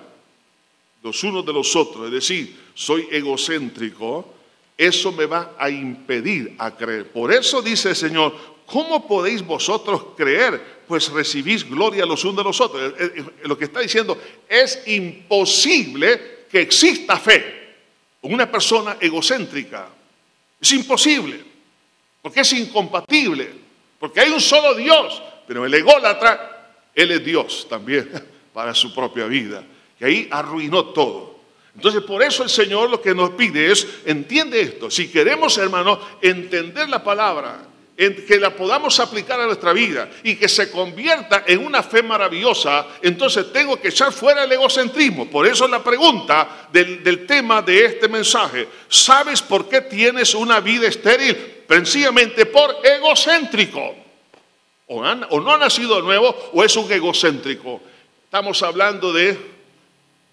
los 1.04 1.24
unos 1.24 1.46
de 1.46 1.54
los 1.54 1.76
otros, 1.76 2.08
es 2.08 2.12
decir, 2.12 2.60
soy 2.74 3.08
egocéntrico, 3.12 4.34
eso 4.78 5.12
me 5.12 5.28
va 5.28 5.56
a 5.60 5.70
impedir 5.70 6.56
a 6.58 6.76
creer. 6.76 7.12
Por 7.12 7.32
eso 7.32 7.62
dice 7.62 7.89
el 7.89 7.96
Señor, 7.96 8.36
¿cómo 8.65 9.08
podéis 9.08 9.46
vosotros 9.46 10.06
creer 10.17 10.81
pues 10.92 11.08
recibís 11.08 11.64
gloria 11.64 12.06
los 12.06 12.22
unos 12.26 12.36
de 12.36 12.44
los 12.44 12.60
otros. 12.60 12.94
Eh, 13.00 13.14
eh, 13.16 13.24
lo 13.44 13.58
que 13.58 13.64
está 13.64 13.80
diciendo 13.80 14.22
es 14.50 14.84
imposible 14.88 16.44
que 16.52 16.60
exista 16.60 17.16
fe 17.16 17.78
con 18.20 18.34
una 18.34 18.52
persona 18.52 18.98
egocéntrica. 19.00 19.88
Es 20.60 20.70
imposible, 20.74 21.46
porque 22.22 22.42
es 22.42 22.52
incompatible, 22.52 23.54
porque 24.02 24.20
hay 24.20 24.32
un 24.32 24.42
solo 24.42 24.76
Dios, 24.76 25.24
pero 25.48 25.66
el 25.66 25.74
ególatra, 25.74 26.90
Él 26.94 27.12
es 27.12 27.24
Dios 27.24 27.68
también 27.70 28.12
para 28.54 28.76
su 28.76 28.94
propia 28.94 29.28
vida, 29.28 29.64
y 29.98 30.04
ahí 30.04 30.28
arruinó 30.30 30.88
todo. 30.88 31.40
Entonces, 31.74 32.04
por 32.04 32.22
eso 32.22 32.44
el 32.44 32.50
Señor 32.50 32.90
lo 32.90 33.02
que 33.02 33.16
nos 33.16 33.30
pide 33.30 33.72
es, 33.72 33.88
entiende 34.04 34.60
esto, 34.60 34.92
si 34.92 35.08
queremos, 35.08 35.58
hermano, 35.58 36.02
entender 36.22 36.90
la 36.90 37.02
palabra, 37.02 37.66
que 38.28 38.40
la 38.40 38.56
podamos 38.56 39.00
aplicar 39.00 39.40
a 39.40 39.46
nuestra 39.46 39.74
vida 39.74 40.10
y 40.24 40.36
que 40.36 40.50
se 40.50 40.72
convierta 40.72 41.44
en 41.46 41.64
una 41.64 41.84
fe 41.84 42.02
maravillosa, 42.02 42.88
entonces 43.00 43.54
tengo 43.54 43.80
que 43.80 43.90
echar 43.90 44.12
fuera 44.12 44.44
el 44.44 44.52
egocentrismo. 44.52 45.30
Por 45.30 45.46
eso 45.46 45.68
la 45.68 45.84
pregunta 45.84 46.68
del, 46.74 47.28
tema 47.28 47.62
de 47.62 47.86
este 47.86 48.08
mensaje, 48.08 48.68
¿sabes 48.90 49.44
por 49.44 49.70
qué 49.70 49.82
tienes 49.82 50.34
una 50.34 50.60
vida 50.60 50.88
estéril? 50.88 51.64
Sencillamente 51.70 52.48
por 52.48 52.76
egocéntrico. 52.84 53.96
O, 54.88 55.04
no 55.40 55.54
ha 55.54 55.58
nacido 55.60 56.02
nuevo 56.02 56.36
o 56.54 56.64
es 56.64 56.76
un 56.76 56.92
egocéntrico. 56.92 57.82
Estamos 58.24 58.64
hablando 58.64 59.14
de, 59.14 59.38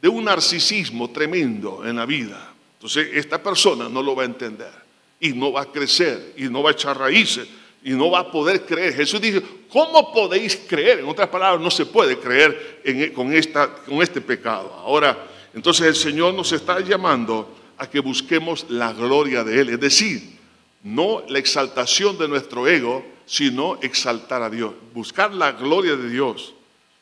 de 0.01 0.09
un 0.09 0.25
narcisismo 0.25 1.11
tremendo 1.11 1.85
en 1.85 1.97
la 1.97 2.07
vida. 2.07 2.55
Entonces 2.77 3.11
esta 3.13 3.43
persona 3.43 3.91
no 3.91 4.03
lo 4.03 4.17
va 4.17 4.23
a 4.23 4.27
entender 4.27 4.73
y 5.21 5.35
no 5.35 5.53
va 5.53 5.63
a 5.63 5.67
crecer 5.67 6.33
y 6.37 6.45
no 6.45 6.63
va 6.63 6.71
a 6.71 6.73
echar 6.73 6.97
raíces 6.97 7.47
y 7.83 7.91
no 7.91 8.11
va 8.11 8.21
a 8.21 8.31
poder 8.31 8.65
creer. 8.65 8.95
Jesús 8.95 9.21
dice, 9.21 9.43
¿cómo 9.69 10.13
podéis 10.13 10.57
creer? 10.57 11.01
En 11.01 11.09
otras 11.09 11.29
palabras, 11.29 11.61
no 11.61 11.71
se 11.71 11.87
puede 11.87 12.19
creer 12.19 12.81
e, 12.85 13.13
con, 13.13 13.33
esta, 13.33 13.75
con 13.75 14.03
este 14.03 14.21
pecado. 14.21 14.73
Ahora, 14.75 15.27
entonces 15.55 15.87
el 15.87 15.97
Señor 15.97 16.35
nos 16.35 16.53
está 16.53 16.81
llamando 16.81 17.55
a 17.79 17.89
que 17.89 18.01
busquemos 18.01 18.67
la 18.69 18.93
gloria 18.93 19.45
de 19.45 19.61
Él, 19.61 19.69
es 19.71 19.81
decir, 19.81 20.39
no 20.83 21.23
la 21.29 21.39
exaltación 21.39 22.19
de 22.19 22.29
nuestro 22.29 22.67
ego, 22.67 23.05
sino 23.27 23.79
exaltar 23.83 24.43
a 24.43 24.51
Dios, 24.51 24.75
buscar 24.95 25.33
la 25.33 25.53
gloria 25.53 25.97
de 25.97 26.09
Dios, 26.09 26.55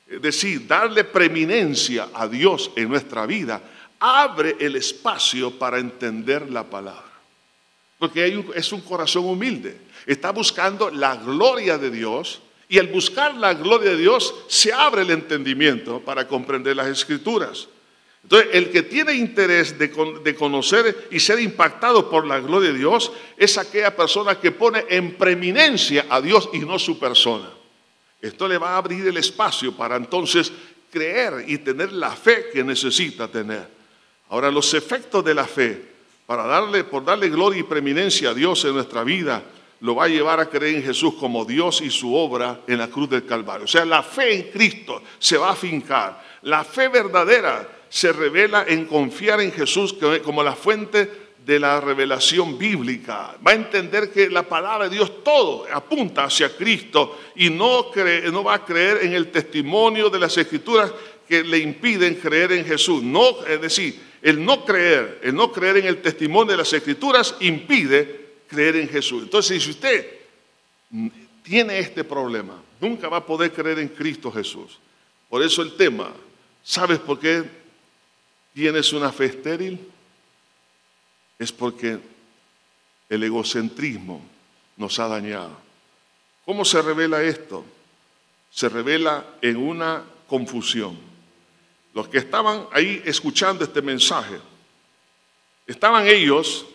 es 0.09 0.21
decir, 0.21 0.67
darle 0.67 1.05
preeminencia 1.05 2.09
a 2.13 2.29
Dios 2.29 2.71
en 2.77 2.89
nuestra 2.89 3.27
vida, 3.27 3.61
abre 3.99 4.57
el 4.61 4.77
espacio 4.77 5.59
para 5.59 5.79
entender 5.79 6.51
la 6.51 6.65
palabra. 6.65 7.03
Porque 7.99 8.45
es 8.55 8.73
un 8.73 8.83
corazón 8.83 9.25
humilde. 9.25 9.86
Está 10.07 10.31
buscando 10.31 10.91
la 10.91 11.17
gloria 11.17 11.79
de 11.79 11.91
Dios 11.91 12.41
y 12.69 12.79
al 12.79 12.89
buscar 12.89 13.35
la 13.35 13.55
gloria 13.55 13.91
de 13.91 13.97
Dios 13.97 14.35
se 14.49 14.73
abre 14.73 15.03
el 15.03 15.11
entendimiento 15.11 16.01
para 16.01 16.27
comprender 16.27 16.77
las 16.77 16.89
escrituras. 16.89 17.69
Entonces, 18.23 18.51
el 18.55 18.71
que 18.71 18.83
tiene 18.83 19.15
interés 19.15 19.79
de, 19.79 20.35
conocer 20.35 21.09
y 21.13 21.21
ser 21.21 21.39
impactado 21.39 22.11
por 22.11 22.27
la 22.27 22.41
gloria 22.41 22.73
de 22.73 22.79
Dios 22.79 23.13
es 23.37 23.57
aquella 23.57 23.95
persona 23.95 24.41
que 24.41 24.51
pone 24.51 24.85
en 24.89 25.15
preeminencia 25.15 26.07
a 26.09 26.21
Dios 26.21 26.49
y 26.53 26.59
no 26.59 26.77
su 26.79 26.99
persona. 26.99 27.49
Esto 28.21 28.49
le 28.49 28.59
va 28.59 28.71
a 28.71 28.79
abrir 28.79 29.07
el 29.07 29.17
espacio 29.17 29.77
para 29.77 29.95
entonces 29.95 30.51
creer 30.91 31.45
y 31.47 31.59
tener 31.59 31.93
la 31.93 32.11
fe 32.11 32.47
que 32.53 32.65
necesita 32.65 33.29
tener. 33.29 33.69
Ahora, 34.29 34.51
los 34.51 34.75
efectos 34.75 35.25
de 35.25 35.35
la 35.35 35.47
fe 35.47 35.81
para 36.27 36.47
darle, 36.47 36.83
por 36.83 37.05
darle 37.05 37.29
gloria 37.29 37.61
y 37.61 37.63
preeminencia 37.63 38.31
a 38.31 38.35
Dios 38.35 38.65
en 38.65 38.75
nuestra 38.75 39.05
vida, 39.05 39.45
lo 39.81 39.95
va 39.95 40.05
a 40.05 40.09
llevar 40.09 40.41
a 40.41 40.49
creer 40.49 40.77
en 40.77 40.83
Jesús 40.83 41.15
como 41.15 41.45
Dios 41.45 41.81
y 41.81 41.91
su 41.91 42.15
obra 42.15 42.61
en 42.67 42.79
la 42.79 42.89
cruz 42.89 43.11
del 43.11 43.27
Calvario. 43.27 43.65
O 43.65 43.69
sea, 43.69 43.85
la 43.85 44.03
fe 44.03 44.35
en 44.35 44.43
Cristo 44.51 45.03
se 45.19 45.37
va 45.37 45.51
a 45.51 45.57
fincar. 45.57 46.25
La 46.43 46.65
fe 46.65 46.89
verdadera 46.89 47.69
se 47.89 48.13
revela 48.13 48.65
en 48.67 48.87
confiar 48.87 49.41
en 49.41 49.53
Jesús 49.53 49.95
como 50.25 50.43
la 50.43 50.55
fuente 50.55 51.27
de 51.45 51.61
la 51.61 51.81
revelación 51.81 52.59
bíblica. 52.59 53.37
Va 53.47 53.53
a 53.53 53.55
entender 53.55 54.11
que 54.11 54.29
la 54.29 54.43
palabra 54.43 54.89
de 54.89 54.97
Dios 54.97 55.23
todo 55.23 55.65
apunta 55.73 56.25
hacia 56.25 56.57
Cristo 56.57 57.19
y 57.37 57.51
no, 57.51 57.91
cree, 57.93 58.31
no 58.33 58.43
va 58.43 58.55
a 58.55 58.65
creer 58.65 59.01
en 59.03 59.13
el 59.13 59.31
testimonio 59.31 60.11
de 60.11 60.19
las 60.19 60.37
escrituras 60.37 60.93
que 61.29 61.45
le 61.45 61.59
impiden 61.59 62.17
creer 62.17 62.53
en 62.53 62.65
Jesús. 62.65 63.03
No, 63.03 63.45
es 63.47 63.61
decir, 63.61 64.01
el 64.23 64.45
no 64.45 64.65
creer, 64.65 65.21
el 65.23 65.35
no 65.37 65.53
creer 65.53 65.77
en 65.79 65.87
el 65.87 66.03
testimonio 66.03 66.53
de 66.53 66.59
las 66.59 66.73
escrituras 66.73 67.37
impide 67.39 68.26
creer 68.47 68.77
en 68.77 68.89
Jesús. 68.89 69.25
Entonces, 69.25 69.63
si 69.63 69.71
usted 69.71 70.07
tiene 71.43 71.79
este 71.79 72.05
problema, 72.05 72.63
nunca 72.81 73.09
va 73.09 73.19
a 73.19 73.27
poder 73.27 73.53
creer 73.53 73.79
en 73.79 73.89
Cristo 73.89 74.31
Jesús. 74.31 74.79
Por 75.29 75.43
eso 75.43 75.63
el 75.63 75.77
tema, 75.77 76.13
¿sabes 76.63 76.99
por 76.99 77.19
qué 77.19 77.45
tienes 78.55 78.93
una 78.93 79.13
fe 79.13 79.27
estéril? 79.27 79.79
Es 81.39 81.53
porque 81.53 81.99
el 83.09 83.23
egocentrismo 83.23 84.25
nos 84.77 84.99
ha 84.99 85.09
dañado. 85.09 85.57
¿Cómo 86.45 86.65
se 86.65 86.81
revela 86.81 87.23
esto? 87.23 87.65
Se 88.51 88.69
revela 88.69 89.27
en 89.43 89.57
una 89.57 90.05
confusión. 90.27 90.99
Los 91.93 92.09
que 92.09 92.19
estaban 92.19 92.67
ahí 92.73 93.03
escuchando 93.05 93.65
este 93.65 93.83
mensaje, 93.83 94.37
estaban 95.67 96.07
ellos 96.07 96.67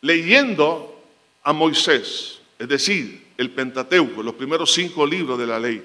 leyendo 0.00 1.02
a 1.42 1.52
Moisés, 1.52 2.40
es 2.58 2.68
decir, 2.68 3.28
el 3.36 3.50
Pentateuco, 3.50 4.22
los 4.22 4.34
primeros 4.34 4.72
cinco 4.72 5.06
libros 5.06 5.38
de 5.38 5.46
la 5.46 5.58
ley, 5.58 5.82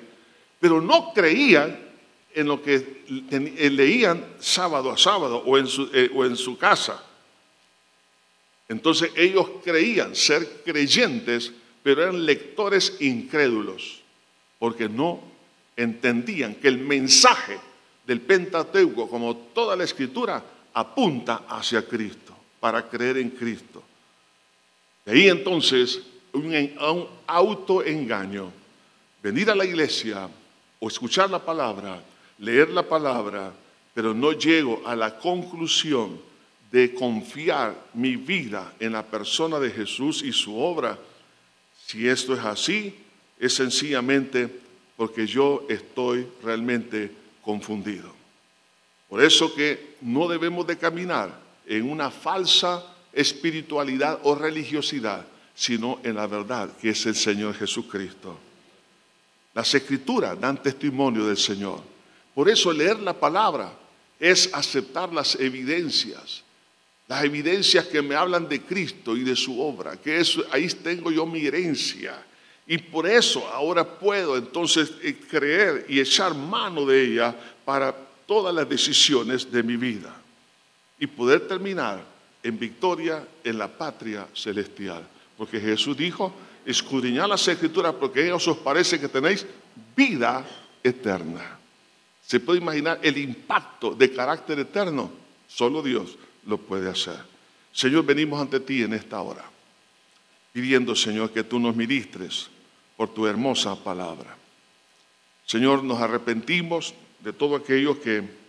pero 0.60 0.82
no 0.82 1.13
creían 1.13 1.80
en 2.34 2.47
lo 2.47 2.62
que 2.62 3.04
eh, 3.30 3.69
leían 3.69 4.36
sábado 4.39 4.91
a 4.91 4.97
sábado 4.97 5.43
eh, 5.93 6.10
o 6.13 6.26
en 6.26 6.36
su 6.36 6.58
casa. 6.58 7.04
Entonces 8.67 9.12
ellos 9.15 9.47
creían 9.63 10.15
ser 10.15 10.63
creyentes, 10.65 11.52
pero 11.84 12.04
eran 12.04 12.26
lectores 12.26 12.97
incrédulos, 13.02 14.02
porque 14.58 14.89
no 14.89 15.21
entendían 15.76 16.56
que 16.56 16.69
el 16.69 16.80
mensaje 16.80 17.60
del 18.08 18.21
Pentateuco, 18.21 19.10
como 19.10 19.36
toda 19.36 19.76
la 19.76 19.84
escritura, 19.84 20.43
apunta 20.73 21.43
hacia 21.47 21.88
Cristo, 21.88 22.36
para 22.60 22.89
creer 22.89 23.17
en 23.17 23.30
Cristo. 23.32 23.84
De 25.06 25.12
ahí 25.12 25.30
entonces 25.30 26.02
un, 26.34 27.08
autoengaño. 27.28 28.52
Venir 29.22 29.50
a 29.50 29.56
la 29.56 29.66
iglesia 29.66 30.30
o 30.80 30.88
escuchar 30.88 31.30
la 31.30 31.39
palabra, 31.39 32.04
leer 32.39 32.70
la 32.70 32.84
palabra, 32.84 33.54
pero 33.94 34.13
no 34.13 34.34
llego 34.34 34.82
a 34.86 34.96
la 34.96 35.18
conclusión 35.18 36.20
de 36.72 36.94
confiar 36.94 37.76
mi 37.94 38.16
vida 38.16 38.74
en 38.80 38.94
la 38.94 39.04
persona 39.04 39.60
de 39.60 39.70
Jesús 39.70 40.24
y 40.24 40.34
su 40.34 40.58
obra. 40.58 40.98
Si 41.86 42.08
esto 42.08 42.34
es 42.34 42.39
así, 42.39 42.96
es 43.39 43.54
sencillamente 43.54 44.50
porque 44.98 45.28
yo 45.28 45.66
estoy 45.70 46.28
realmente 46.42 47.12
confundido. 47.42 48.12
Por 49.08 49.24
eso 49.24 49.54
que 49.54 49.96
no 50.02 50.28
debemos 50.28 50.66
de 50.66 50.78
caminar 50.78 51.39
en 51.68 51.89
una 51.89 52.10
falsa 52.10 52.93
espiritualidad 53.13 54.19
o 54.23 54.36
religiosidad, 54.36 55.26
sino 55.56 55.99
en 56.04 56.15
la 56.15 56.28
verdad 56.28 56.76
que 56.78 56.89
es 56.89 57.06
el 57.06 57.15
Señor 57.15 57.54
Jesucristo. 57.56 58.39
Las 59.54 59.73
escrituras 59.76 60.39
dan 60.39 60.62
testimonio 60.62 61.28
del 61.28 61.38
Señor. 61.38 61.82
Por 62.34 62.49
eso 62.49 62.73
leer 62.73 62.99
la 62.99 63.13
palabra 63.13 63.71
es 64.19 64.49
aceptar 64.54 65.13
las 65.13 65.36
evidencias, 65.36 66.43
las 67.08 67.23
evidencias 67.23 67.86
que 67.86 68.02
me 68.02 68.15
hablan 68.15 68.49
de 68.49 68.62
Cristo 68.62 69.15
y 69.15 69.23
de 69.23 69.36
su 69.36 69.62
obra, 69.62 69.97
que 69.97 70.17
eso, 70.17 70.43
ahí 70.52 70.67
tengo 70.67 71.12
yo 71.12 71.26
mi 71.26 71.45
herencia. 71.45 72.26
Y 72.65 72.78
por 72.78 73.06
eso 73.06 73.47
ahora 73.49 73.84
puedo 73.84 74.38
entonces 74.38 74.93
eh, 75.04 75.15
creer 75.30 75.86
y 75.89 75.99
echar 75.99 76.34
mano 76.34 76.86
de 76.86 77.04
ella 77.04 77.36
para 77.65 77.93
todas 78.26 78.56
las 78.56 78.67
decisiones 78.67 79.52
de 79.52 79.62
mi 79.62 79.76
vida 79.76 80.15
y 80.97 81.06
poder 81.06 81.47
terminar 81.47 82.12
en 82.44 82.60
victoria 82.60 83.26
en 83.44 83.58
la 83.58 83.68
patria 83.68 84.28
celestial. 84.34 85.08
Porque 85.38 85.60
Jesús 85.60 85.98
dijo, 85.98 86.34
escudriñad 86.66 87.28
las 87.28 87.48
escrituras 87.48 87.96
porque 88.00 88.26
ellos 88.26 88.48
os 88.48 88.58
parece 88.58 89.00
que 89.00 89.08
tenéis 89.08 89.46
vida 89.96 90.46
eterna. 90.84 91.60
¿Se 92.26 92.40
puede 92.40 92.60
imaginar 92.60 93.00
el 93.02 93.18
impacto 93.18 93.96
de 93.96 94.12
carácter 94.12 94.60
eterno? 94.60 95.12
Solo 95.48 95.82
Dios 95.82 96.18
lo 96.46 96.58
puede 96.58 96.90
hacer. 96.90 97.18
Señor, 97.72 98.06
venimos 98.06 98.40
ante 98.40 98.60
ti 98.60 98.84
en 98.84 98.94
esta 98.94 99.22
hora, 99.22 99.44
pidiendo, 100.52 100.96
Señor, 100.96 101.32
que 101.32 101.44
tú 101.44 101.60
nos 101.60 101.76
ministres 101.76 102.50
por 102.96 103.14
tu 103.14 103.26
hermosa 103.26 103.76
palabra. 103.76 104.38
Señor, 105.46 105.84
nos 105.84 106.00
arrepentimos 106.00 106.94
de 107.20 107.34
todo 107.34 107.56
aquello 107.56 108.00
que 108.00 108.43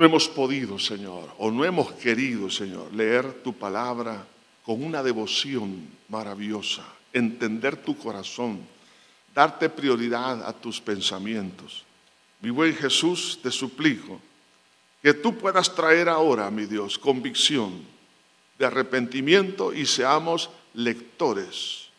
no 0.00 0.06
hemos 0.06 0.28
podido, 0.28 0.78
Señor, 0.78 1.28
o 1.36 1.50
no 1.50 1.62
hemos 1.62 1.92
querido, 1.92 2.48
Señor, 2.48 2.90
leer 2.94 3.42
tu 3.42 3.52
palabra 3.52 4.26
con 4.64 4.82
una 4.82 5.02
devoción 5.02 5.86
maravillosa, 6.08 6.86
entender 7.12 7.76
tu 7.76 7.98
corazón, 7.98 8.60
darte 9.34 9.68
prioridad 9.68 10.42
a 10.48 10.54
tus 10.54 10.80
pensamientos. 10.80 11.84
Mi 12.40 12.48
buen 12.48 12.74
Jesús, 12.74 13.40
te 13.42 13.50
suplico 13.50 14.18
que 15.02 15.12
tú 15.12 15.36
puedas 15.36 15.74
traer 15.74 16.08
ahora, 16.08 16.50
mi 16.50 16.64
Dios, 16.64 16.98
convicción 16.98 17.84
de 18.58 18.64
arrepentimiento 18.64 19.74
y 19.74 19.84
seamos 19.84 20.48
lectores 20.72 21.90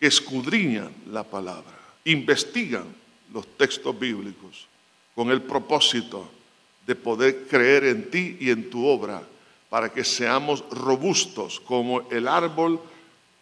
que 0.00 0.06
escudriñan 0.06 0.90
la 1.10 1.22
palabra, 1.22 1.78
investigan 2.06 2.86
los 3.30 3.46
textos 3.58 3.98
bíblicos 3.98 4.68
con 5.14 5.30
el 5.30 5.42
propósito 5.42 6.30
de 6.86 6.94
poder 6.94 7.46
creer 7.48 7.84
en 7.84 8.10
ti 8.10 8.36
y 8.40 8.50
en 8.50 8.70
tu 8.70 8.86
obra 8.86 9.22
para 9.68 9.92
que 9.92 10.04
seamos 10.04 10.64
robustos 10.70 11.60
como 11.60 12.08
el 12.10 12.28
árbol 12.28 12.80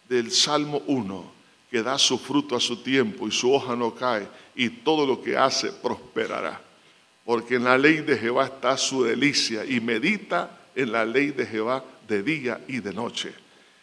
del 0.09 0.31
Salmo 0.31 0.81
1, 0.87 1.31
que 1.69 1.83
da 1.83 1.97
su 1.99 2.17
fruto 2.17 2.55
a 2.55 2.59
su 2.59 2.77
tiempo 2.77 3.27
y 3.27 3.31
su 3.31 3.53
hoja 3.53 3.75
no 3.75 3.93
cae 3.93 4.27
y 4.55 4.69
todo 4.69 5.05
lo 5.05 5.21
que 5.21 5.37
hace 5.37 5.71
prosperará. 5.71 6.61
Porque 7.23 7.55
en 7.55 7.63
la 7.63 7.77
ley 7.77 7.97
de 7.97 8.17
Jehová 8.17 8.45
está 8.45 8.77
su 8.77 9.03
delicia 9.03 9.65
y 9.65 9.79
medita 9.79 10.59
en 10.75 10.91
la 10.91 11.05
ley 11.05 11.31
de 11.31 11.45
Jehová 11.45 11.83
de 12.07 12.23
día 12.23 12.61
y 12.67 12.79
de 12.79 12.93
noche. 12.93 13.33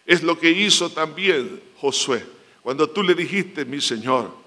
Es 0.05 0.23
lo 0.23 0.39
que 0.39 0.51
hizo 0.51 0.91
también 0.91 1.61
Josué. 1.79 2.25
Cuando 2.63 2.89
tú 2.91 3.03
le 3.03 3.15
dijiste, 3.15 3.65
mi 3.65 3.81
Señor, 3.81 4.42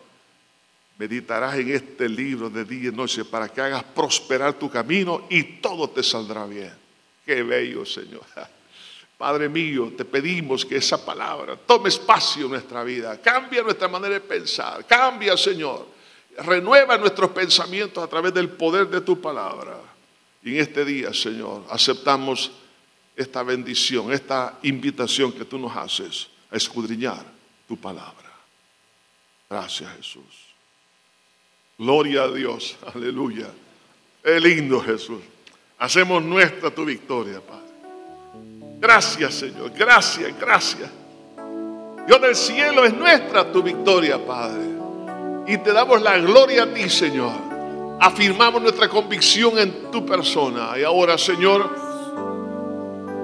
Meditarás 0.97 1.55
en 1.55 1.71
este 1.71 2.07
libro 2.07 2.49
de 2.49 2.63
día 2.63 2.89
y 2.89 2.91
noche 2.91 3.25
para 3.25 3.49
que 3.49 3.59
hagas 3.59 3.83
prosperar 3.83 4.53
tu 4.53 4.69
camino 4.69 5.27
y 5.29 5.43
todo 5.59 5.89
te 5.89 6.01
saldrá 6.01 6.45
bien. 6.45 6.73
Qué 7.25 7.43
bello, 7.43 7.85
Señor. 7.85 8.25
Padre 9.17 9.49
mío, 9.49 9.93
te 9.97 10.05
pedimos 10.05 10.65
que 10.65 10.77
esa 10.77 11.03
palabra 11.03 11.55
tome 11.55 11.89
espacio 11.89 12.45
en 12.45 12.51
nuestra 12.51 12.83
vida, 12.83 13.19
cambia 13.21 13.63
nuestra 13.63 13.87
manera 13.87 14.15
de 14.15 14.21
pensar, 14.21 14.85
cambia, 14.85 15.37
Señor, 15.37 15.87
renueva 16.39 16.97
nuestros 16.97 17.31
pensamientos 17.31 18.03
a 18.03 18.07
través 18.07 18.33
del 18.33 18.49
poder 18.49 18.87
de 18.87 19.01
tu 19.01 19.19
palabra. 19.19 19.79
Y 20.43 20.55
en 20.55 20.61
este 20.61 20.83
día, 20.83 21.13
Señor, 21.13 21.65
aceptamos 21.69 22.51
esta 23.15 23.41
bendición, 23.43 24.11
esta 24.11 24.59
invitación 24.63 25.31
que 25.31 25.45
tú 25.45 25.57
nos 25.57 25.75
haces 25.75 26.27
a 26.51 26.57
escudriñar 26.57 27.25
tu 27.67 27.77
palabra. 27.77 28.31
Gracias, 29.49 29.95
Jesús. 29.95 30.54
Gloria 31.77 32.23
a 32.23 32.27
Dios, 32.29 32.77
aleluya. 32.95 33.47
Es 34.23 34.41
lindo 34.41 34.79
Jesús. 34.79 35.19
Hacemos 35.77 36.23
nuestra 36.23 36.71
tu 36.71 36.85
victoria, 36.85 37.41
Padre. 37.41 37.65
Gracias, 38.79 39.35
Señor. 39.35 39.71
Gracias, 39.77 40.31
gracias. 40.39 40.89
Dios 42.07 42.21
del 42.21 42.35
cielo 42.35 42.85
es 42.85 42.93
nuestra 42.93 43.51
tu 43.51 43.61
victoria, 43.61 44.17
Padre. 44.25 44.63
Y 45.47 45.57
te 45.57 45.73
damos 45.73 46.01
la 46.01 46.17
gloria 46.17 46.63
a 46.63 46.73
ti, 46.73 46.89
Señor. 46.89 47.33
Afirmamos 47.99 48.61
nuestra 48.61 48.87
convicción 48.87 49.57
en 49.59 49.91
tu 49.91 50.05
persona. 50.05 50.77
Y 50.79 50.83
ahora, 50.83 51.17
Señor, 51.17 51.69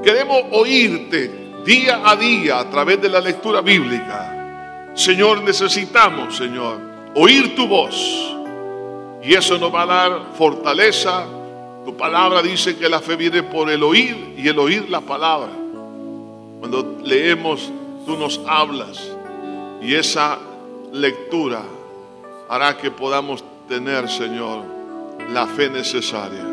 queremos 0.03 0.43
oírte 0.51 1.31
día 1.65 2.01
a 2.03 2.15
día 2.15 2.59
a 2.59 2.69
través 2.69 3.01
de 3.01 3.09
la 3.09 3.21
lectura 3.21 3.61
bíblica. 3.61 4.91
Señor, 4.93 5.41
necesitamos, 5.41 6.35
Señor, 6.35 6.79
oír 7.15 7.55
tu 7.55 7.67
voz 7.67 8.40
y 9.23 9.33
eso 9.33 9.57
nos 9.57 9.73
va 9.73 9.83
a 9.83 9.85
dar 9.85 10.21
fortaleza. 10.35 11.25
Tu 11.85 11.95
palabra 11.95 12.41
dice 12.41 12.77
que 12.77 12.89
la 12.89 12.99
fe 12.99 13.15
viene 13.15 13.43
por 13.43 13.69
el 13.69 13.83
oír 13.83 14.35
y 14.37 14.47
el 14.47 14.57
oír 14.59 14.89
la 14.89 15.01
palabra. 15.01 15.49
Cuando 16.59 16.97
leemos, 17.03 17.71
tú 18.05 18.17
nos 18.17 18.39
hablas 18.47 19.11
y 19.81 19.95
esa 19.95 20.37
lectura 20.91 21.61
hará 22.49 22.77
que 22.77 22.91
podamos 22.91 23.43
tener, 23.67 24.09
Señor, 24.09 24.63
la 25.31 25.47
fe 25.47 25.69
necesaria. 25.69 26.45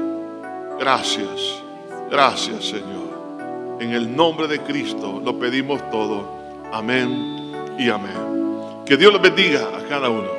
Gracias, 0.79 1.63
gracias, 2.11 2.65
Señor. 2.65 3.79
En 3.81 3.93
el 3.93 4.15
nombre 4.15 4.47
de 4.47 4.61
Cristo 4.61 5.21
lo 5.25 5.39
pedimos 5.39 5.91
todo. 5.91 6.39
Amén 6.73 7.77
y 7.79 7.91
amén. 7.91 8.85
Que 8.87 8.97
Dios 8.97 9.13
los 9.13 9.21
bendiga 9.21 9.69
a 9.77 9.87
cada 9.89 10.09
uno. 10.09 10.38